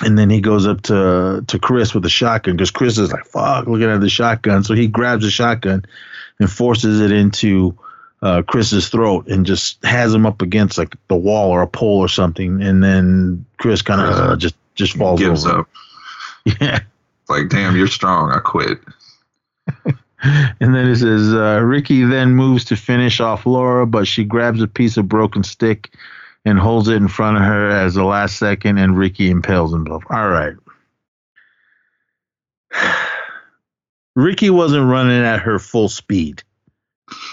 and 0.03 0.17
then 0.17 0.29
he 0.29 0.41
goes 0.41 0.67
up 0.67 0.81
to 0.83 1.45
to 1.47 1.59
Chris 1.59 1.93
with 1.93 2.03
the 2.03 2.09
shotgun. 2.09 2.57
Because 2.57 2.71
Chris 2.71 2.97
is 2.97 3.13
like, 3.13 3.25
"Fuck!" 3.25 3.65
looking 3.65 3.89
at 3.89 4.01
the 4.01 4.09
shotgun, 4.09 4.65
so 4.65 4.73
he 4.73 4.87
grabs 4.87 5.23
the 5.23 5.31
shotgun 5.31 5.85
and 6.39 6.49
forces 6.51 7.01
it 7.01 7.11
into 7.11 7.77
uh, 8.21 8.41
Chris's 8.43 8.89
throat 8.89 9.27
and 9.27 9.45
just 9.45 9.83
has 9.85 10.13
him 10.13 10.25
up 10.25 10.41
against 10.41 10.77
like 10.77 10.95
the 11.07 11.15
wall 11.15 11.51
or 11.51 11.61
a 11.61 11.67
pole 11.67 11.99
or 11.99 12.07
something, 12.09 12.61
and 12.61 12.83
then 12.83 13.45
Chris 13.57 13.81
kind 13.81 14.01
of 14.01 14.13
uh, 14.13 14.35
just 14.35 14.55
just 14.75 14.95
falls 14.95 15.19
gives 15.19 15.45
over. 15.45 15.59
up 15.61 15.67
Yeah. 16.61 16.79
like 17.27 17.49
damn 17.49 17.75
you're 17.75 17.87
strong 17.87 18.31
i 18.31 18.39
quit 18.39 18.77
And 20.21 20.75
then 20.75 20.87
it 20.89 20.97
says 20.97 21.33
uh, 21.33 21.61
Ricky 21.63 22.03
then 22.03 22.31
moves 22.31 22.65
to 22.65 22.75
finish 22.75 23.21
off 23.21 23.45
Laura, 23.45 23.87
but 23.87 24.05
she 24.05 24.25
grabs 24.25 24.61
a 24.61 24.67
piece 24.67 24.97
of 24.97 25.07
broken 25.07 25.43
stick 25.43 25.93
and 26.43 26.59
holds 26.59 26.89
it 26.89 26.95
in 26.95 27.07
front 27.07 27.37
of 27.37 27.43
her 27.43 27.69
as 27.69 27.93
the 27.93 28.03
last 28.03 28.35
second, 28.37 28.79
and 28.79 28.97
Ricky 28.97 29.29
impales 29.29 29.71
himself. 29.71 30.03
All 30.09 30.27
right. 30.27 30.55
Ricky 34.19 34.49
wasn't 34.49 34.89
running 34.89 35.23
at 35.23 35.41
her 35.41 35.59
full 35.59 35.89
speed. 35.89 36.43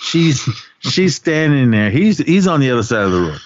She's 0.02 0.48
she's 0.80 1.16
standing 1.16 1.70
there. 1.70 1.90
He's 1.90 2.18
he's 2.18 2.46
on 2.46 2.60
the 2.60 2.70
other 2.70 2.82
side 2.82 3.04
of 3.04 3.12
the 3.12 3.20
room, 3.20 3.40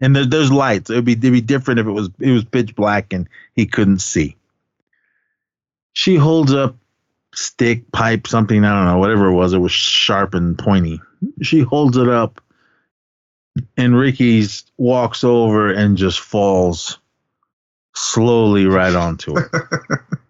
and 0.00 0.14
there, 0.14 0.26
there's 0.26 0.52
lights. 0.52 0.90
It'd 0.90 1.04
be 1.04 1.12
it'd 1.12 1.32
be 1.32 1.40
different 1.40 1.80
if 1.80 1.86
it 1.86 1.92
was 1.92 2.10
it 2.18 2.30
was 2.30 2.44
pitch 2.44 2.74
black 2.74 3.12
and 3.12 3.28
he 3.54 3.66
couldn't 3.66 4.00
see. 4.00 4.36
She 5.94 6.16
holds 6.16 6.52
up 6.52 6.76
stick, 7.34 7.90
pipe, 7.92 8.26
something, 8.26 8.64
I 8.64 8.74
don't 8.74 8.86
know, 8.86 8.98
whatever 8.98 9.28
it 9.28 9.34
was, 9.34 9.52
it 9.52 9.58
was 9.58 9.72
sharp 9.72 10.34
and 10.34 10.58
pointy. 10.58 11.00
She 11.40 11.60
holds 11.60 11.96
it 11.96 12.08
up, 12.08 12.40
and 13.76 13.96
Ricky's 13.96 14.64
walks 14.76 15.24
over 15.24 15.72
and 15.72 15.96
just 15.96 16.20
falls 16.20 16.98
slowly 17.94 18.66
right 18.66 18.94
onto 18.94 19.38
it. 19.38 19.50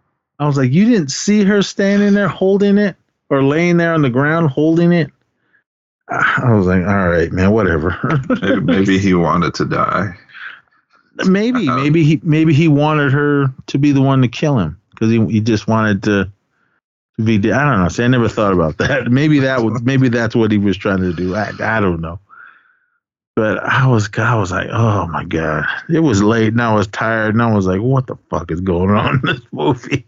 I 0.43 0.47
was 0.47 0.57
like, 0.57 0.73
you 0.73 0.85
didn't 0.85 1.13
see 1.13 1.45
her 1.45 1.63
standing 1.63 2.15
there 2.15 2.27
holding 2.27 2.77
it 2.77 2.97
or 3.31 3.45
laying 3.45 3.77
there 3.77 3.95
on 3.95 4.03
the 4.03 4.11
ground 4.11 4.51
holding 4.51 4.93
it. 4.93 5.09
I 6.09 6.53
was 6.53 6.67
like, 6.67 6.85
all 6.85 7.09
right, 7.09 7.31
man, 7.31 7.53
whatever. 7.53 7.97
maybe, 8.43 8.61
maybe 8.61 8.99
he 8.99 9.15
wanted 9.15 9.55
to 9.55 9.65
die. 9.65 10.17
maybe, 11.27 11.69
Uh-oh. 11.69 11.77
maybe 11.77 12.03
he, 12.03 12.21
maybe 12.25 12.53
he 12.53 12.67
wanted 12.67 13.13
her 13.13 13.55
to 13.69 13.79
be 13.79 13.93
the 13.93 14.03
one 14.03 14.21
to 14.23 14.27
kill 14.27 14.59
him 14.59 14.81
because 14.91 15.13
he, 15.13 15.25
he 15.27 15.41
just 15.41 15.69
wanted 15.69 16.03
to, 16.03 16.33
to 17.19 17.23
be. 17.23 17.53
I 17.53 17.65
don't 17.65 17.81
know. 17.81 17.89
See, 17.89 18.03
I 18.03 18.09
never 18.09 18.29
thought 18.29 18.53
about 18.53 18.79
that. 18.79 19.07
Maybe 19.13 19.39
that 19.39 19.63
was, 19.63 19.81
maybe 19.83 20.09
that's 20.09 20.35
what 20.35 20.51
he 20.51 20.59
was 20.59 20.77
trying 20.77 21.03
to 21.03 21.13
do. 21.13 21.37
I, 21.37 21.53
I 21.61 21.79
don't 21.79 22.01
know. 22.01 22.19
But 23.37 23.63
I 23.63 23.87
was, 23.87 24.11
I 24.19 24.35
was 24.35 24.51
like, 24.51 24.69
oh 24.73 25.07
my 25.07 25.25
god, 25.25 25.65
it 25.89 26.01
was 26.01 26.21
late, 26.21 26.49
and 26.49 26.61
I 26.61 26.75
was 26.75 26.89
tired, 26.89 27.33
and 27.33 27.43
I 27.43 27.55
was 27.55 27.65
like, 27.65 27.81
what 27.81 28.09
the 28.09 28.17
fuck 28.29 28.51
is 28.51 28.61
going 28.61 28.91
on 28.91 29.15
in 29.15 29.21
this 29.23 29.41
movie? 29.53 30.05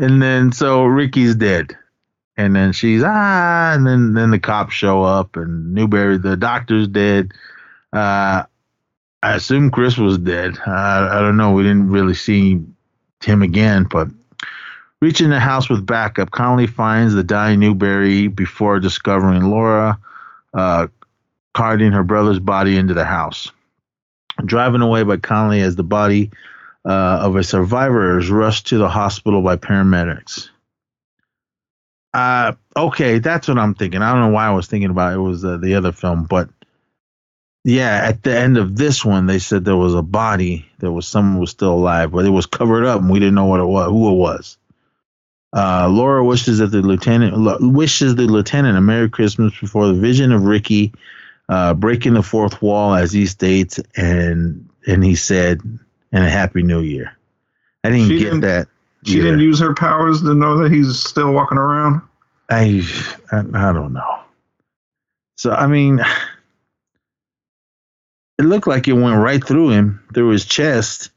And 0.00 0.22
then 0.22 0.50
so 0.50 0.84
Ricky's 0.84 1.34
dead. 1.34 1.76
And 2.36 2.56
then 2.56 2.72
she's 2.72 3.02
ah, 3.04 3.72
and 3.74 3.86
then 3.86 4.14
then 4.14 4.30
the 4.30 4.38
cops 4.38 4.72
show 4.72 5.02
up 5.02 5.36
and 5.36 5.74
Newberry, 5.74 6.16
the 6.16 6.38
doctor's 6.38 6.88
dead. 6.88 7.32
Uh 7.92 8.44
I 9.22 9.34
assume 9.34 9.70
Chris 9.70 9.98
was 9.98 10.16
dead. 10.16 10.58
I 10.66 11.18
I 11.18 11.20
don't 11.20 11.36
know. 11.36 11.52
We 11.52 11.64
didn't 11.64 11.90
really 11.90 12.14
see 12.14 12.60
him 13.22 13.42
again, 13.42 13.86
but 13.90 14.08
reaching 15.02 15.28
the 15.28 15.38
house 15.38 15.68
with 15.68 15.84
backup, 15.84 16.30
Connolly 16.30 16.66
finds 16.66 17.12
the 17.12 17.22
dying 17.22 17.60
Newberry 17.60 18.28
before 18.28 18.80
discovering 18.80 19.42
Laura 19.50 19.98
uh, 20.54 20.86
carting 21.52 21.92
her 21.92 22.04
brother's 22.04 22.38
body 22.38 22.78
into 22.78 22.94
the 22.94 23.04
house. 23.04 23.52
Driving 24.46 24.80
away 24.80 25.02
by 25.02 25.18
Connolly 25.18 25.60
as 25.60 25.76
the 25.76 25.82
body 25.82 26.30
uh, 26.84 27.18
of 27.22 27.36
a 27.36 27.44
survivor 27.44 28.18
is 28.18 28.30
rushed 28.30 28.68
to 28.68 28.78
the 28.78 28.88
hospital 28.88 29.42
by 29.42 29.56
paramedics. 29.56 30.48
Uh, 32.12 32.52
okay, 32.76 33.18
that's 33.18 33.46
what 33.46 33.58
I'm 33.58 33.74
thinking. 33.74 34.02
I 34.02 34.12
don't 34.12 34.22
know 34.22 34.34
why 34.34 34.46
I 34.46 34.50
was 34.50 34.66
thinking 34.66 34.90
about 34.90 35.12
it. 35.12 35.16
It 35.16 35.20
was 35.20 35.44
uh, 35.44 35.58
the 35.58 35.74
other 35.74 35.92
film, 35.92 36.24
but 36.24 36.48
yeah, 37.64 38.02
at 38.04 38.22
the 38.22 38.36
end 38.36 38.56
of 38.56 38.76
this 38.76 39.04
one, 39.04 39.26
they 39.26 39.38
said 39.38 39.64
there 39.64 39.76
was 39.76 39.94
a 39.94 40.02
body. 40.02 40.66
There 40.78 40.90
was 40.90 41.06
someone 41.06 41.40
was 41.40 41.50
still 41.50 41.74
alive, 41.74 42.10
but 42.10 42.24
it 42.24 42.30
was 42.30 42.46
covered 42.46 42.86
up, 42.86 43.00
and 43.00 43.10
we 43.10 43.18
didn't 43.18 43.34
know 43.34 43.46
what 43.46 43.60
it 43.60 43.66
was, 43.66 43.90
who 43.90 44.10
it 44.10 44.16
was. 44.16 44.56
Uh, 45.52 45.88
Laura 45.90 46.24
wishes 46.24 46.58
that 46.58 46.68
the 46.68 46.80
lieutenant 46.80 47.34
wishes 47.60 48.14
the 48.14 48.22
lieutenant 48.22 48.78
a 48.78 48.80
Merry 48.80 49.10
Christmas 49.10 49.58
before 49.58 49.88
the 49.88 49.94
vision 49.94 50.32
of 50.32 50.44
Ricky 50.44 50.92
uh, 51.48 51.74
breaking 51.74 52.14
the 52.14 52.22
fourth 52.22 52.62
wall, 52.62 52.94
as 52.94 53.12
he 53.12 53.26
states, 53.26 53.80
and 53.96 54.70
and 54.86 55.04
he 55.04 55.16
said, 55.16 55.60
and 56.12 56.24
a 56.24 56.30
Happy 56.30 56.62
New 56.62 56.80
Year. 56.80 57.16
I 57.84 57.90
didn't 57.90 58.08
She 58.08 58.18
get 58.18 58.24
didn't- 58.24 58.40
that. 58.40 58.68
She 59.04 59.14
either. 59.14 59.24
didn't 59.28 59.40
use 59.40 59.58
her 59.60 59.74
powers 59.74 60.20
to 60.20 60.34
know 60.34 60.58
that 60.58 60.70
he's 60.70 60.98
still 60.98 61.32
walking 61.32 61.56
around. 61.56 62.02
I, 62.50 62.82
I 63.32 63.38
I 63.38 63.72
don't 63.72 63.92
know. 63.94 64.20
So 65.36 65.52
I 65.52 65.66
mean, 65.68 66.00
it 68.38 68.42
looked 68.42 68.66
like 68.66 68.88
it 68.88 68.92
went 68.94 69.20
right 69.22 69.42
through 69.42 69.70
him, 69.70 70.02
through 70.14 70.30
his 70.30 70.44
chest. 70.44 71.10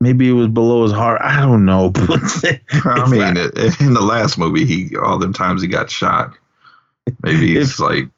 Maybe 0.00 0.28
it 0.28 0.32
was 0.32 0.48
below 0.48 0.82
his 0.82 0.92
heart. 0.92 1.20
I 1.22 1.40
don't 1.40 1.64
know. 1.64 1.92
I 1.96 3.08
mean, 3.08 3.36
it, 3.36 3.80
in 3.80 3.94
the 3.94 4.00
last 4.02 4.36
movie, 4.38 4.64
he 4.64 4.96
all 4.96 5.18
them 5.18 5.32
times 5.32 5.62
he 5.62 5.68
got 5.68 5.90
shot. 5.90 6.34
Maybe 7.22 7.56
it's 7.56 7.72
If- 7.74 7.80
like 7.80 8.08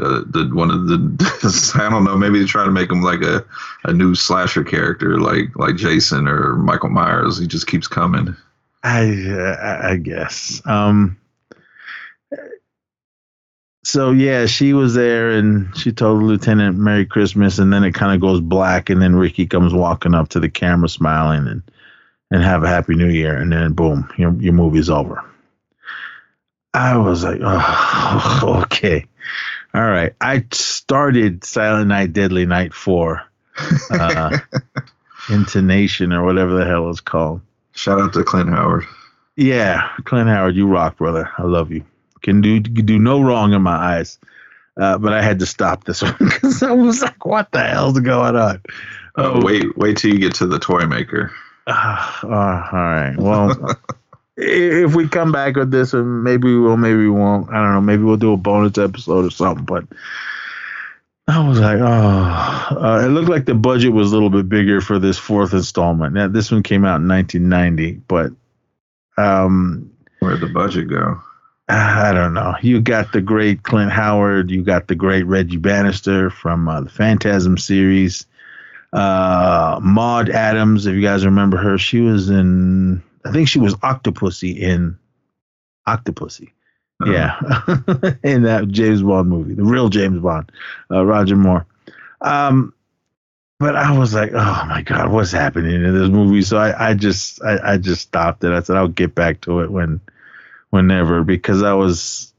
uh, 0.00 0.22
the 0.30 0.48
one 0.52 0.70
of 0.70 0.86
the 0.86 1.74
I 1.82 1.90
don't 1.90 2.04
know. 2.04 2.16
Maybe 2.16 2.38
they 2.38 2.46
try 2.46 2.64
to 2.64 2.70
make 2.70 2.90
him 2.90 3.02
like 3.02 3.22
a, 3.22 3.44
a 3.84 3.92
new 3.92 4.14
slasher 4.14 4.62
character, 4.64 5.18
like 5.18 5.54
like 5.56 5.76
Jason 5.76 6.28
or 6.28 6.56
Michael 6.56 6.90
Myers. 6.90 7.38
He 7.38 7.46
just 7.46 7.66
keeps 7.66 7.88
coming. 7.88 8.36
I 8.84 9.90
I- 9.90 9.96
guess. 9.96 10.62
Um. 10.66 11.18
So 13.84 14.10
yeah, 14.12 14.46
she 14.46 14.72
was 14.74 14.94
there, 14.94 15.30
and 15.30 15.74
she 15.76 15.92
told 15.92 16.20
the 16.20 16.24
lieutenant 16.26 16.76
"Merry 16.76 17.06
Christmas," 17.06 17.58
and 17.58 17.72
then 17.72 17.84
it 17.84 17.94
kind 17.94 18.14
of 18.14 18.20
goes 18.20 18.40
black, 18.40 18.90
and 18.90 19.00
then 19.00 19.16
Ricky 19.16 19.46
comes 19.46 19.72
walking 19.72 20.14
up 20.14 20.28
to 20.30 20.40
the 20.40 20.48
camera, 20.50 20.88
smiling 20.88 21.48
and 21.48 21.62
and 22.30 22.42
have 22.42 22.62
a 22.62 22.68
happy 22.68 22.94
New 22.94 23.08
Year, 23.08 23.36
and 23.36 23.50
then 23.52 23.72
boom, 23.72 24.08
your 24.18 24.32
your 24.34 24.52
movie's 24.52 24.90
over. 24.90 25.24
I 26.74 26.96
was 26.98 27.24
like, 27.24 27.40
oh, 27.42 28.60
okay, 28.64 29.06
all 29.74 29.88
right. 29.88 30.14
I 30.20 30.44
started 30.52 31.44
Silent 31.44 31.88
Night, 31.88 32.12
Deadly 32.12 32.46
Night 32.46 32.74
four, 32.74 33.22
uh, 33.90 34.38
intonation 35.30 36.12
or 36.12 36.24
whatever 36.24 36.54
the 36.54 36.64
hell 36.64 36.90
it's 36.90 37.00
called. 37.00 37.40
Shout 37.72 38.00
out 38.00 38.12
to 38.14 38.24
Clint 38.24 38.48
Howard. 38.48 38.84
Yeah, 39.36 39.88
Clint 40.04 40.28
Howard, 40.28 40.56
you 40.56 40.66
rock, 40.66 40.96
brother. 40.96 41.30
I 41.38 41.42
love 41.42 41.70
you. 41.70 41.84
Can 42.22 42.40
do 42.40 42.60
can 42.60 42.86
do 42.86 42.98
no 42.98 43.20
wrong 43.20 43.52
in 43.52 43.62
my 43.62 43.76
eyes. 43.76 44.18
Uh, 44.76 44.96
but 44.96 45.12
I 45.12 45.22
had 45.22 45.40
to 45.40 45.46
stop 45.46 45.84
this 45.84 46.02
one 46.02 46.16
because 46.18 46.62
I 46.62 46.72
was 46.72 47.02
like, 47.02 47.24
"What 47.24 47.50
the 47.52 47.60
hell's 47.60 47.98
going 48.00 48.36
on?" 48.36 48.62
Oh, 49.16 49.44
wait, 49.44 49.76
wait 49.76 49.96
till 49.96 50.12
you 50.12 50.20
get 50.20 50.36
to 50.36 50.46
the 50.46 50.60
toy 50.60 50.86
maker. 50.86 51.32
Ah, 51.66 52.20
ah, 52.22 52.68
all 52.72 52.78
right. 52.78 53.16
Well, 53.16 53.76
if 54.38 54.94
we 54.94 55.08
come 55.08 55.32
back 55.32 55.56
with 55.56 55.70
this, 55.70 55.92
and 55.94 56.22
maybe 56.22 56.48
we 56.48 56.58
will, 56.58 56.76
maybe 56.76 56.98
we 56.98 57.10
won't. 57.10 57.50
I 57.50 57.54
don't 57.54 57.74
know. 57.74 57.80
Maybe 57.80 58.02
we'll 58.02 58.16
do 58.16 58.32
a 58.32 58.36
bonus 58.36 58.78
episode 58.78 59.24
or 59.26 59.30
something. 59.30 59.64
But 59.64 59.84
I 61.26 61.46
was 61.46 61.58
like, 61.58 61.78
oh, 61.80 62.76
uh, 62.80 63.02
it 63.04 63.08
looked 63.08 63.28
like 63.28 63.44
the 63.44 63.54
budget 63.54 63.92
was 63.92 64.12
a 64.12 64.14
little 64.14 64.30
bit 64.30 64.48
bigger 64.48 64.80
for 64.80 64.98
this 64.98 65.18
fourth 65.18 65.52
installment. 65.52 66.14
Now, 66.14 66.28
this 66.28 66.50
one 66.50 66.62
came 66.62 66.84
out 66.84 67.00
in 67.00 67.08
1990, 67.08 68.00
but 68.06 68.32
um, 69.16 69.90
Where'd 70.20 70.40
the 70.40 70.46
budget 70.46 70.88
go? 70.88 71.20
I 71.68 72.12
don't 72.12 72.32
know. 72.32 72.54
You 72.62 72.80
got 72.80 73.12
the 73.12 73.20
great 73.20 73.62
Clint 73.62 73.92
Howard. 73.92 74.50
You 74.50 74.62
got 74.62 74.88
the 74.88 74.94
great 74.94 75.24
Reggie 75.24 75.58
Bannister 75.58 76.30
from 76.30 76.66
uh, 76.66 76.80
the 76.80 76.90
Phantasm 76.90 77.58
series. 77.58 78.24
Uh, 78.90 79.78
Maud 79.82 80.30
Adams, 80.30 80.86
if 80.86 80.94
you 80.94 81.02
guys 81.02 81.26
remember 81.26 81.58
her, 81.58 81.76
she 81.76 82.00
was 82.00 82.30
in. 82.30 83.02
I 83.24 83.32
think 83.32 83.48
she 83.48 83.58
was 83.58 83.74
Octopussy 83.76 84.56
in 84.58 84.98
Octopussy. 85.86 86.50
Uh, 87.04 87.10
Yeah, 87.10 87.38
in 88.22 88.42
that 88.42 88.68
James 88.68 89.02
Bond 89.02 89.28
movie, 89.28 89.54
the 89.54 89.64
real 89.64 89.88
James 89.88 90.20
Bond, 90.20 90.50
uh, 90.90 91.04
Roger 91.04 91.36
Moore. 91.36 91.66
Um, 92.20 92.74
but 93.60 93.76
I 93.76 93.96
was 93.96 94.14
like, 94.14 94.32
oh 94.32 94.64
my 94.68 94.82
god, 94.82 95.10
what's 95.10 95.32
happening 95.32 95.84
in 95.84 95.94
this 95.94 96.08
movie? 96.08 96.42
So 96.42 96.56
I, 96.58 96.90
I 96.90 96.94
just, 96.94 97.42
I, 97.42 97.74
I 97.74 97.76
just 97.76 98.02
stopped 98.02 98.44
it. 98.44 98.52
I 98.52 98.62
said 98.62 98.76
I'll 98.76 98.88
get 98.88 99.14
back 99.14 99.40
to 99.42 99.60
it 99.60 99.70
when, 99.70 100.00
whenever, 100.70 101.24
because 101.24 101.62
I 101.62 101.72
was, 101.74 102.32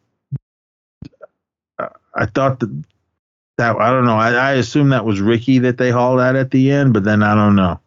I 2.16 2.26
thought 2.26 2.60
that 2.60 2.84
that 3.58 3.76
I 3.76 3.92
don't 3.92 4.06
know. 4.06 4.16
I, 4.16 4.32
I 4.32 4.52
assume 4.54 4.90
that 4.90 5.06
was 5.06 5.20
Ricky 5.20 5.60
that 5.60 5.78
they 5.78 5.92
hauled 5.92 6.20
out 6.22 6.36
at 6.36 6.52
the 6.52 6.72
end, 6.72 6.94
but 6.94 7.04
then 7.04 7.22
I 7.22 7.36
don't 7.36 7.56
know. 7.56 7.80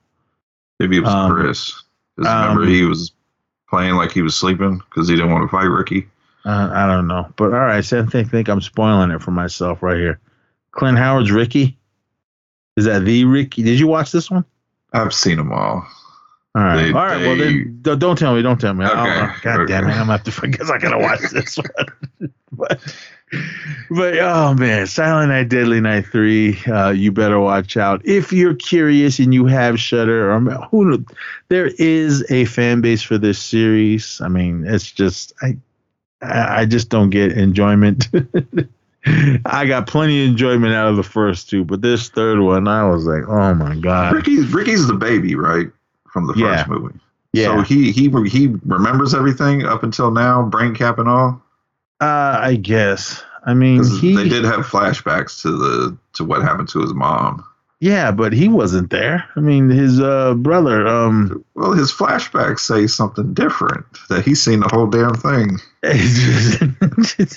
Maybe 0.78 0.98
it 0.98 1.00
was 1.00 1.12
Um, 1.12 1.33
Chris. 1.33 1.83
Um, 2.26 2.56
remember, 2.56 2.66
he 2.66 2.82
was 2.85 3.12
playing 3.68 3.94
like 3.94 4.12
he 4.12 4.22
was 4.22 4.35
sleeping 4.37 4.78
because 4.78 5.08
he 5.08 5.16
didn't 5.16 5.32
want 5.32 5.44
to 5.44 5.48
fight 5.48 5.64
Ricky. 5.64 6.08
Uh, 6.44 6.70
I 6.72 6.87
don't 6.87 7.06
know. 7.06 7.32
But 7.37 7.52
all 7.54 7.61
right, 7.61 7.85
so 7.85 8.02
I 8.02 8.06
think 8.06 8.30
think 8.30 8.48
I'm 8.48 8.61
spoiling 8.61 9.11
it 9.11 9.22
for 9.22 9.30
myself 9.30 9.82
right 9.82 9.96
here. 9.96 10.18
Clint 10.72 10.98
Howard's 10.98 11.30
Ricky. 11.30 11.78
Is 12.76 12.85
that 12.87 13.04
the 13.04 13.24
Ricky? 13.24 13.62
Did 13.62 13.78
you 13.78 13.87
watch 13.87 14.11
this 14.12 14.30
one? 14.30 14.44
I've 14.92 15.14
seen 15.14 15.37
them 15.37 15.52
all. 15.52 15.87
All 16.54 16.62
right. 16.62 16.82
They- 16.82 16.88
all 16.88 17.06
right. 17.06 17.20
well, 17.26 17.37
then 17.37 17.78
don't- 17.82 18.18
tell 18.18 18.35
me. 18.35 18.42
Don't 18.42 18.61
tell 18.61 18.74
me. 18.74 18.85
Okay, 18.85 19.26
God 19.42 19.66
damn 19.68 19.85
it! 19.85 19.92
I'm 19.92 19.98
gonna 19.98 20.04
have 20.04 20.22
to. 20.24 20.40
because 20.40 20.70
I 20.70 20.78
gotta 20.78 20.98
watch 20.98 21.20
this 21.32 21.56
one. 21.56 22.30
but, 22.52 22.80
but 23.90 24.18
oh 24.18 24.54
man, 24.54 24.86
Silent 24.86 25.30
Night, 25.30 25.48
Deadly 25.48 25.80
Night 25.80 26.06
three. 26.06 26.58
Uh, 26.66 26.90
you 26.90 27.12
better 27.12 27.40
watch 27.40 27.76
out 27.76 28.00
if 28.04 28.32
you're 28.32 28.54
curious 28.54 29.18
and 29.18 29.32
you 29.32 29.46
have 29.46 29.78
Shudder 29.80 30.32
or 30.32 30.40
who. 30.40 31.04
There 31.48 31.70
is 31.78 32.24
a 32.30 32.44
fan 32.46 32.80
base 32.80 33.02
for 33.02 33.18
this 33.18 33.38
series. 33.38 34.20
I 34.20 34.28
mean, 34.28 34.64
it's 34.66 34.90
just 34.90 35.32
I. 35.42 35.56
I 36.24 36.66
just 36.66 36.88
don't 36.88 37.10
get 37.10 37.32
enjoyment. 37.32 38.06
I 39.44 39.66
got 39.66 39.88
plenty 39.88 40.22
of 40.22 40.30
enjoyment 40.30 40.72
out 40.72 40.86
of 40.86 40.96
the 40.96 41.02
first 41.02 41.50
two, 41.50 41.64
but 41.64 41.82
this 41.82 42.08
third 42.10 42.38
one, 42.38 42.68
I 42.68 42.84
was 42.88 43.04
like, 43.06 43.28
"Oh 43.28 43.52
my 43.54 43.74
god!" 43.76 44.14
Ricky, 44.14 44.40
Ricky's 44.42 44.86
the 44.86 44.94
baby, 44.94 45.34
right, 45.34 45.66
from 46.12 46.28
the 46.28 46.34
Yeah. 46.36 46.58
first 46.58 46.68
movie. 46.68 47.00
Yeah, 47.32 47.46
So 47.46 47.60
he 47.62 47.90
he 47.90 48.08
he 48.28 48.46
remembers 48.64 49.14
everything 49.14 49.64
up 49.64 49.82
until 49.82 50.12
now, 50.12 50.42
brain 50.44 50.74
cap 50.76 50.98
and 51.00 51.08
all. 51.08 51.42
Uh, 52.02 52.38
I 52.40 52.56
guess. 52.56 53.22
I 53.44 53.54
mean, 53.54 53.84
he. 54.00 54.16
they 54.16 54.28
did 54.28 54.44
have 54.44 54.66
flashbacks 54.66 55.40
to 55.42 55.50
the 55.56 55.96
to 56.14 56.24
what 56.24 56.42
happened 56.42 56.68
to 56.70 56.80
his 56.80 56.92
mom. 56.92 57.44
Yeah, 57.78 58.10
but 58.12 58.32
he 58.32 58.48
wasn't 58.48 58.90
there. 58.90 59.24
I 59.34 59.40
mean, 59.40 59.68
his 59.68 60.00
uh, 60.00 60.34
brother. 60.34 60.86
Um, 60.86 61.44
Well, 61.54 61.72
his 61.72 61.92
flashbacks 61.92 62.60
say 62.60 62.86
something 62.86 63.34
different. 63.34 63.86
That 64.08 64.24
he's 64.24 64.42
seen 64.42 64.60
the 64.60 64.68
whole 64.68 64.86
damn 64.86 65.14
thing. 65.14 65.58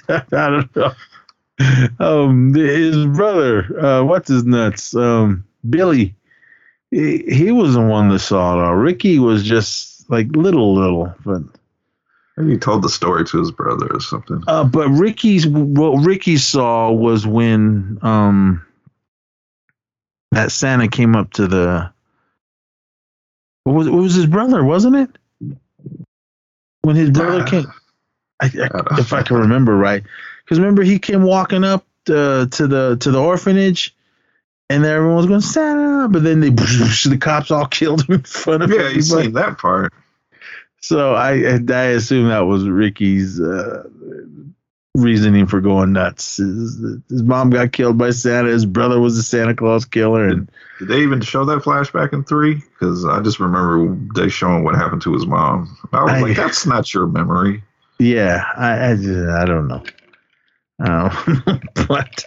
I 0.10 0.50
don't 0.50 0.76
know. 0.76 0.94
Um, 2.00 2.54
his 2.54 3.06
brother. 3.08 3.80
Uh, 3.80 4.04
what's 4.04 4.30
his 4.30 4.46
nuts? 4.46 4.96
Um, 4.96 5.46
Billy. 5.68 6.16
he, 6.92 7.24
he 7.28 7.52
was 7.52 7.74
the 7.74 7.82
one 7.82 8.10
that 8.10 8.20
saw 8.20 8.54
it 8.54 8.64
all. 8.64 8.76
Ricky 8.76 9.18
was 9.20 9.44
just 9.44 10.08
like 10.10 10.28
little, 10.36 10.76
little, 10.76 11.14
but 11.26 11.42
he 12.44 12.58
told 12.58 12.82
the 12.82 12.90
story 12.90 13.24
to 13.26 13.40
his 13.40 13.52
brother 13.52 13.88
or 13.92 14.00
something. 14.00 14.44
uh, 14.48 14.64
but 14.64 14.90
Ricky's 14.90 15.48
what 15.48 16.06
Ricky 16.06 16.38
saw 16.38 16.92
was 16.92 17.26
when 17.26 17.98
um 18.02 18.66
that 20.32 20.52
Santa 20.52 20.88
came 20.88 21.16
up 21.16 21.32
to 21.34 21.48
the 21.48 21.92
what 23.64 23.74
was 23.74 23.88
it 23.88 23.92
was 23.92 24.14
his 24.16 24.26
brother, 24.26 24.64
wasn't 24.64 24.96
it? 24.96 25.10
When 26.82 26.96
his 26.96 27.10
brother 27.10 27.46
came, 27.46 27.66
I, 28.40 28.46
I, 28.46 29.00
if 29.00 29.12
I 29.14 29.24
can 29.24 29.38
remember 29.38 29.76
right, 29.76 30.04
because 30.44 30.60
remember 30.60 30.84
he 30.84 31.00
came 31.00 31.24
walking 31.24 31.64
up 31.64 31.86
uh, 32.10 32.46
to 32.46 32.68
the 32.68 32.98
to 33.00 33.12
the 33.12 33.20
orphanage, 33.20 33.96
and 34.70 34.86
everyone 34.86 35.18
was 35.18 35.26
going 35.26 35.42
Santa, 35.42 36.08
but 36.10 36.24
then 36.24 36.42
they 36.42 36.50
the 36.50 37.18
cops 37.20 37.50
all 37.50 37.66
killed 37.68 38.08
him 38.08 38.16
in 38.16 38.24
front 38.24 38.64
of 38.64 38.72
him. 38.72 38.80
yeah, 38.80 38.90
you 38.90 39.02
seen 39.02 39.34
that 39.34 39.58
part. 39.58 39.94
So 40.88 41.16
I 41.16 41.32
I 41.74 41.84
assume 41.96 42.28
that 42.30 42.46
was 42.46 42.68
Ricky's 42.70 43.42
uh, 43.42 43.88
reasoning 44.94 45.48
for 45.48 45.60
going 45.60 45.94
nuts. 45.94 46.38
His, 46.38 46.80
his 47.10 47.24
mom 47.24 47.50
got 47.50 47.72
killed 47.72 47.98
by 47.98 48.12
Santa. 48.12 48.50
His 48.50 48.68
brother 48.68 49.00
was 49.00 49.18
a 49.18 49.24
Santa 49.24 49.56
Claus 49.56 49.86
killer, 49.86 50.28
and 50.28 50.48
Did 50.78 50.90
they 50.90 51.02
even 51.02 51.22
show 51.22 51.44
that 51.46 51.64
flashback 51.64 52.14
in 52.14 52.24
three? 52.24 52.56
Because 52.56 53.04
I 53.04 53.20
just 53.22 53.40
remember 53.40 53.98
they 54.16 54.30
showing 54.30 54.64
what 54.64 54.76
happened 54.76 55.02
to 55.02 55.14
his 55.14 55.26
mom. 55.26 55.76
I 55.92 56.04
was 56.04 56.12
I- 56.14 56.20
like, 56.22 56.38
that's 56.38 56.68
not 56.68 56.94
your 56.94 57.08
memory. 57.08 57.64
yeah, 57.98 58.46
I 58.56 58.92
I, 58.92 58.96
just, 58.96 59.30
I 59.30 59.46
don't 59.46 59.68
know. 59.68 59.84
Um, 60.86 61.62
but 61.88 62.26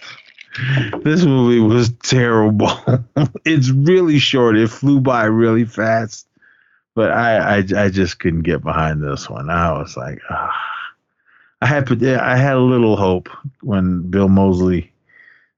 this 1.03 1.23
movie 1.23 1.61
was 1.61 1.91
terrible. 2.03 2.71
it's 3.45 3.69
really 3.69 4.19
short. 4.19 4.57
It 4.57 4.69
flew 4.69 4.99
by 4.99 5.23
really 5.25 5.63
fast. 5.63 6.27
But 6.99 7.11
I, 7.11 7.59
I, 7.59 7.85
I 7.85 7.89
just 7.89 8.19
couldn't 8.19 8.41
get 8.41 8.61
behind 8.61 9.01
this 9.01 9.29
one. 9.29 9.49
I 9.49 9.71
was 9.71 9.95
like, 9.95 10.19
ah. 10.29 10.53
I 11.61 11.65
had 11.65 11.89
I 12.03 12.35
had 12.35 12.57
a 12.57 12.59
little 12.59 12.97
hope 12.97 13.29
when 13.61 14.11
Bill 14.11 14.27
Moseley, 14.27 14.91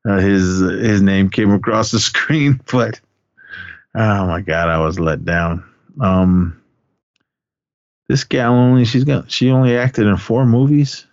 uh, 0.07 0.19
his 0.19 0.59
his 0.59 1.01
name 1.01 1.31
came 1.31 1.51
across 1.51 1.89
the 1.89 1.99
screen, 2.11 2.61
but 2.71 3.01
oh 3.95 4.27
my 4.27 4.41
god, 4.41 4.69
I 4.69 4.77
was 4.85 4.99
let 4.99 5.25
down. 5.25 5.63
Um, 5.99 6.61
this 8.07 8.23
gal 8.23 8.53
only 8.53 8.85
she's 8.85 9.03
got 9.03 9.31
she 9.31 9.49
only 9.49 9.75
acted 9.75 10.05
in 10.05 10.17
four 10.17 10.45
movies. 10.45 11.07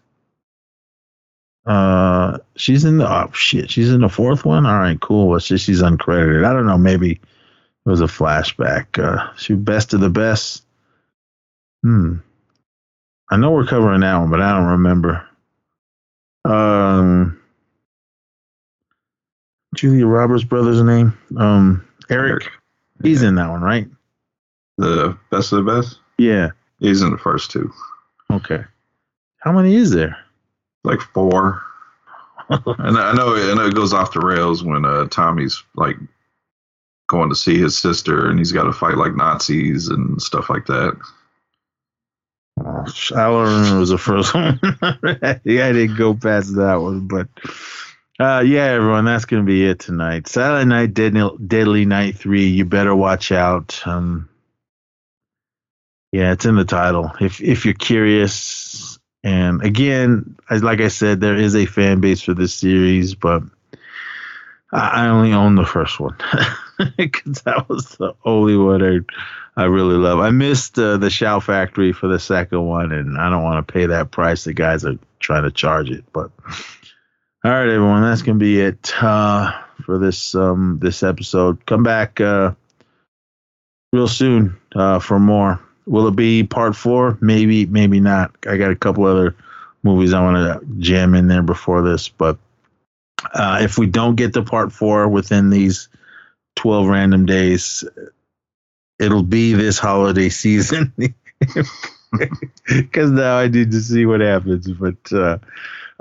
Uh, 1.65 2.37
she's 2.55 2.85
in 2.85 2.99
the 2.99 3.11
oh 3.11 3.33
shit, 3.33 3.71
she's 3.71 3.91
in 3.91 4.03
the 4.03 4.11
fourth 4.11 4.45
one. 4.45 4.67
All 4.67 4.79
right, 4.79 5.01
cool. 5.01 5.39
Just 5.39 5.65
she's 5.65 5.81
uncredited. 5.81 6.45
I 6.45 6.53
don't 6.53 6.67
know. 6.67 6.77
Maybe 6.77 7.19
it 7.89 7.91
was 7.91 8.03
a 8.03 8.05
flashback. 8.05 9.03
Uh, 9.03 9.35
she 9.37 9.55
best 9.55 9.95
of 9.95 10.01
the 10.01 10.11
best. 10.11 10.63
Hmm. 11.83 12.17
I 13.31 13.39
know 13.39 13.51
we're 13.53 13.65
covering 13.65 14.01
that 14.03 14.19
one, 14.19 14.31
but 14.31 14.43
I 14.43 14.53
don't 14.53 14.73
remember. 14.73 15.27
Um, 16.45 17.41
Julia 19.75 20.07
Roberts' 20.07 20.45
brother's 20.45 20.83
name. 20.83 21.17
Um, 21.39 21.89
Eric. 22.11 22.51
He's 23.03 23.23
in 23.23 23.37
that 23.37 23.49
one, 23.49 23.63
right? 23.63 23.89
The 24.77 25.17
best 25.31 25.53
of 25.53 25.65
the 25.65 25.73
best. 25.73 25.99
Yeah. 26.19 26.51
He's 26.81 27.01
in 27.01 27.11
the 27.11 27.19
first 27.19 27.51
two, 27.51 27.73
Okay. 28.31 28.65
How 29.39 29.51
many 29.53 29.77
is 29.77 29.93
there? 29.93 30.15
like 30.85 31.01
four. 31.01 31.63
and 32.51 32.99
I 32.99 33.15
know, 33.15 33.35
I 33.35 33.55
know 33.55 33.67
it 33.67 33.75
goes 33.75 33.95
off 33.95 34.13
the 34.13 34.21
rails 34.21 34.63
when 34.63 34.85
uh, 34.85 35.07
Tommy's 35.07 35.63
like 35.75 35.97
going 37.09 37.31
to 37.31 37.35
see 37.35 37.59
his 37.59 37.77
sister, 37.77 38.31
and 38.31 38.39
he's 38.39 38.53
got 38.53 38.65
to 38.65 38.73
fight 38.73 38.97
like 38.97 39.17
Nazis 39.17 39.89
and 39.89 40.23
stuff 40.23 40.49
like 40.49 40.67
that. 40.67 40.97
Oh, 42.61 42.85
I 43.15 43.25
don't 43.25 43.45
remember 43.45 43.81
was 43.81 43.91
the 43.91 43.99
first 43.99 44.35
one. 44.35 44.61
yeah, 45.45 45.67
I 45.67 45.73
didn't 45.73 45.97
go 45.97 46.15
past 46.15 46.55
that 46.57 46.77
one, 46.77 47.07
but 47.07 47.29
uh, 48.19 48.43
yeah, 48.45 48.65
everyone, 48.65 49.05
that's 49.05 49.25
gonna 49.27 49.45
be 49.45 49.65
it 49.65 49.79
tonight. 49.79 50.27
Silent 50.29 50.69
Night, 50.69 50.93
Deadly, 50.93 51.31
Deadly 51.47 51.85
Night 51.85 52.17
Three. 52.17 52.47
You 52.47 52.65
better 52.65 52.95
watch 52.95 53.31
out. 53.31 53.81
Um, 53.87 54.29
yeah, 56.11 56.33
it's 56.33 56.47
in 56.47 56.57
the 56.57 56.65
title. 56.65 57.13
If 57.21 57.41
if 57.41 57.65
you're 57.65 57.75
curious, 57.75 58.99
and 59.23 59.63
again, 59.63 60.37
as 60.51 60.63
like 60.63 60.81
I 60.81 60.89
said, 60.89 61.21
there 61.21 61.37
is 61.37 61.55
a 61.55 61.67
fan 61.67 62.01
base 62.01 62.21
for 62.21 62.35
this 62.35 62.55
series, 62.55 63.15
but 63.15 63.43
I 64.73 65.07
only 65.07 65.33
own 65.33 65.55
the 65.55 65.65
first 65.65 66.01
one 66.01 66.17
because 66.97 67.43
that 67.43 67.69
was 67.69 67.87
the 67.97 68.15
only 68.25 68.57
one 68.57 68.83
I 68.83 69.61
I 69.61 69.65
really 69.65 69.97
love. 69.97 70.21
I 70.21 70.31
missed 70.31 70.79
uh, 70.79 70.99
the 70.99 71.11
Shout 71.11 71.43
Factory 71.43 71.93
for 71.93 72.07
the 72.07 72.21
second 72.21 72.65
one, 72.65 72.93
and 72.93 73.19
I 73.19 73.29
don't 73.29 73.43
want 73.43 73.67
to 73.67 73.73
pay 73.73 73.87
that 73.87 74.13
price. 74.13 74.45
The 74.45 74.53
guys 74.53 74.85
are 74.85 74.99
trying 75.19 75.43
to 75.43 75.51
charge 75.51 75.91
it, 75.91 76.05
but 76.13 76.31
all 77.45 77.51
right, 77.51 77.69
everyone, 77.69 78.03
that's 78.03 78.23
gonna 78.23 78.39
be 78.39 78.61
it 78.61 78.93
uh, 79.03 79.53
for 79.85 79.99
this 79.99 80.35
um, 80.37 80.79
this 80.81 81.03
episode. 81.03 81.67
Come 81.67 81.83
back 81.83 82.21
uh, 82.21 82.53
real 83.93 84.07
soon 84.07 84.57
uh, 84.77 85.01
for 85.01 85.19
more. 85.19 85.61
Will 85.87 86.07
it 86.07 86.17
be 86.17 86.45
part 86.45 86.77
four? 86.77 87.19
Maybe, 87.21 87.67
maybe 87.67 87.99
not. 87.99 88.33
I 88.47 88.59
got 88.59 88.71
a 88.71 88.77
couple 88.77 89.07
other 89.07 89.35
movies 89.83 90.13
I 90.13 90.23
want 90.23 90.37
to 90.37 90.67
jam 90.79 91.15
in 91.15 91.27
there 91.27 91.43
before 91.43 91.83
this, 91.83 92.09
but 92.09 92.39
uh, 93.35 93.59
if 93.63 93.79
we 93.79 93.87
don't 93.87 94.15
get 94.15 94.35
to 94.35 94.43
part 94.43 94.71
four 94.71 95.09
within 95.09 95.51
these 95.51 95.89
twelve 96.59 96.89
random 96.89 97.25
days, 97.25 97.85
it'll 98.99 99.23
be 99.23 99.55
this 99.55 99.79
holiday 99.79 100.29
season 100.43 100.93
because 102.67 103.11
now 103.11 103.39
I 103.39 103.47
need 103.47 103.71
to 103.71 103.81
see 103.81 104.05
what 104.07 104.21
happens. 104.21 104.69
But 104.71 105.13
uh, 105.13 105.39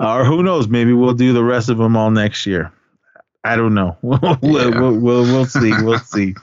or 0.00 0.24
who 0.24 0.42
knows? 0.42 0.68
Maybe 0.68 0.92
we'll 0.92 1.14
do 1.14 1.32
the 1.32 1.44
rest 1.44 1.68
of 1.68 1.78
them 1.78 1.96
all 1.96 2.10
next 2.10 2.44
year. 2.44 2.72
I 3.44 3.56
don't 3.56 3.74
know. 3.74 3.96
we'll, 4.02 4.38
we'll, 4.42 4.98
we'll, 4.98 5.22
we'll 5.22 5.46
see. 5.46 5.72
We'll 5.82 6.00
see. 6.00 6.34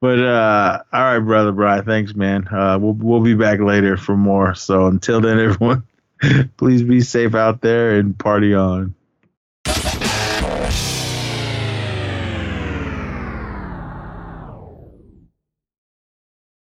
But 0.00 0.18
uh, 0.18 0.82
all 0.92 1.00
right, 1.00 1.20
brother 1.20 1.52
Brian. 1.52 1.84
Thanks, 1.84 2.14
man. 2.14 2.48
Uh, 2.48 2.78
we'll 2.80 2.94
we'll 2.94 3.20
be 3.20 3.34
back 3.34 3.60
later 3.60 3.96
for 3.96 4.16
more. 4.16 4.56
So 4.56 4.86
until 4.86 5.20
then, 5.20 5.38
everyone, 5.38 5.84
please 6.56 6.82
be 6.82 7.00
safe 7.00 7.36
out 7.36 7.60
there 7.60 7.96
and 7.96 8.18
party 8.18 8.54
on. 8.54 8.96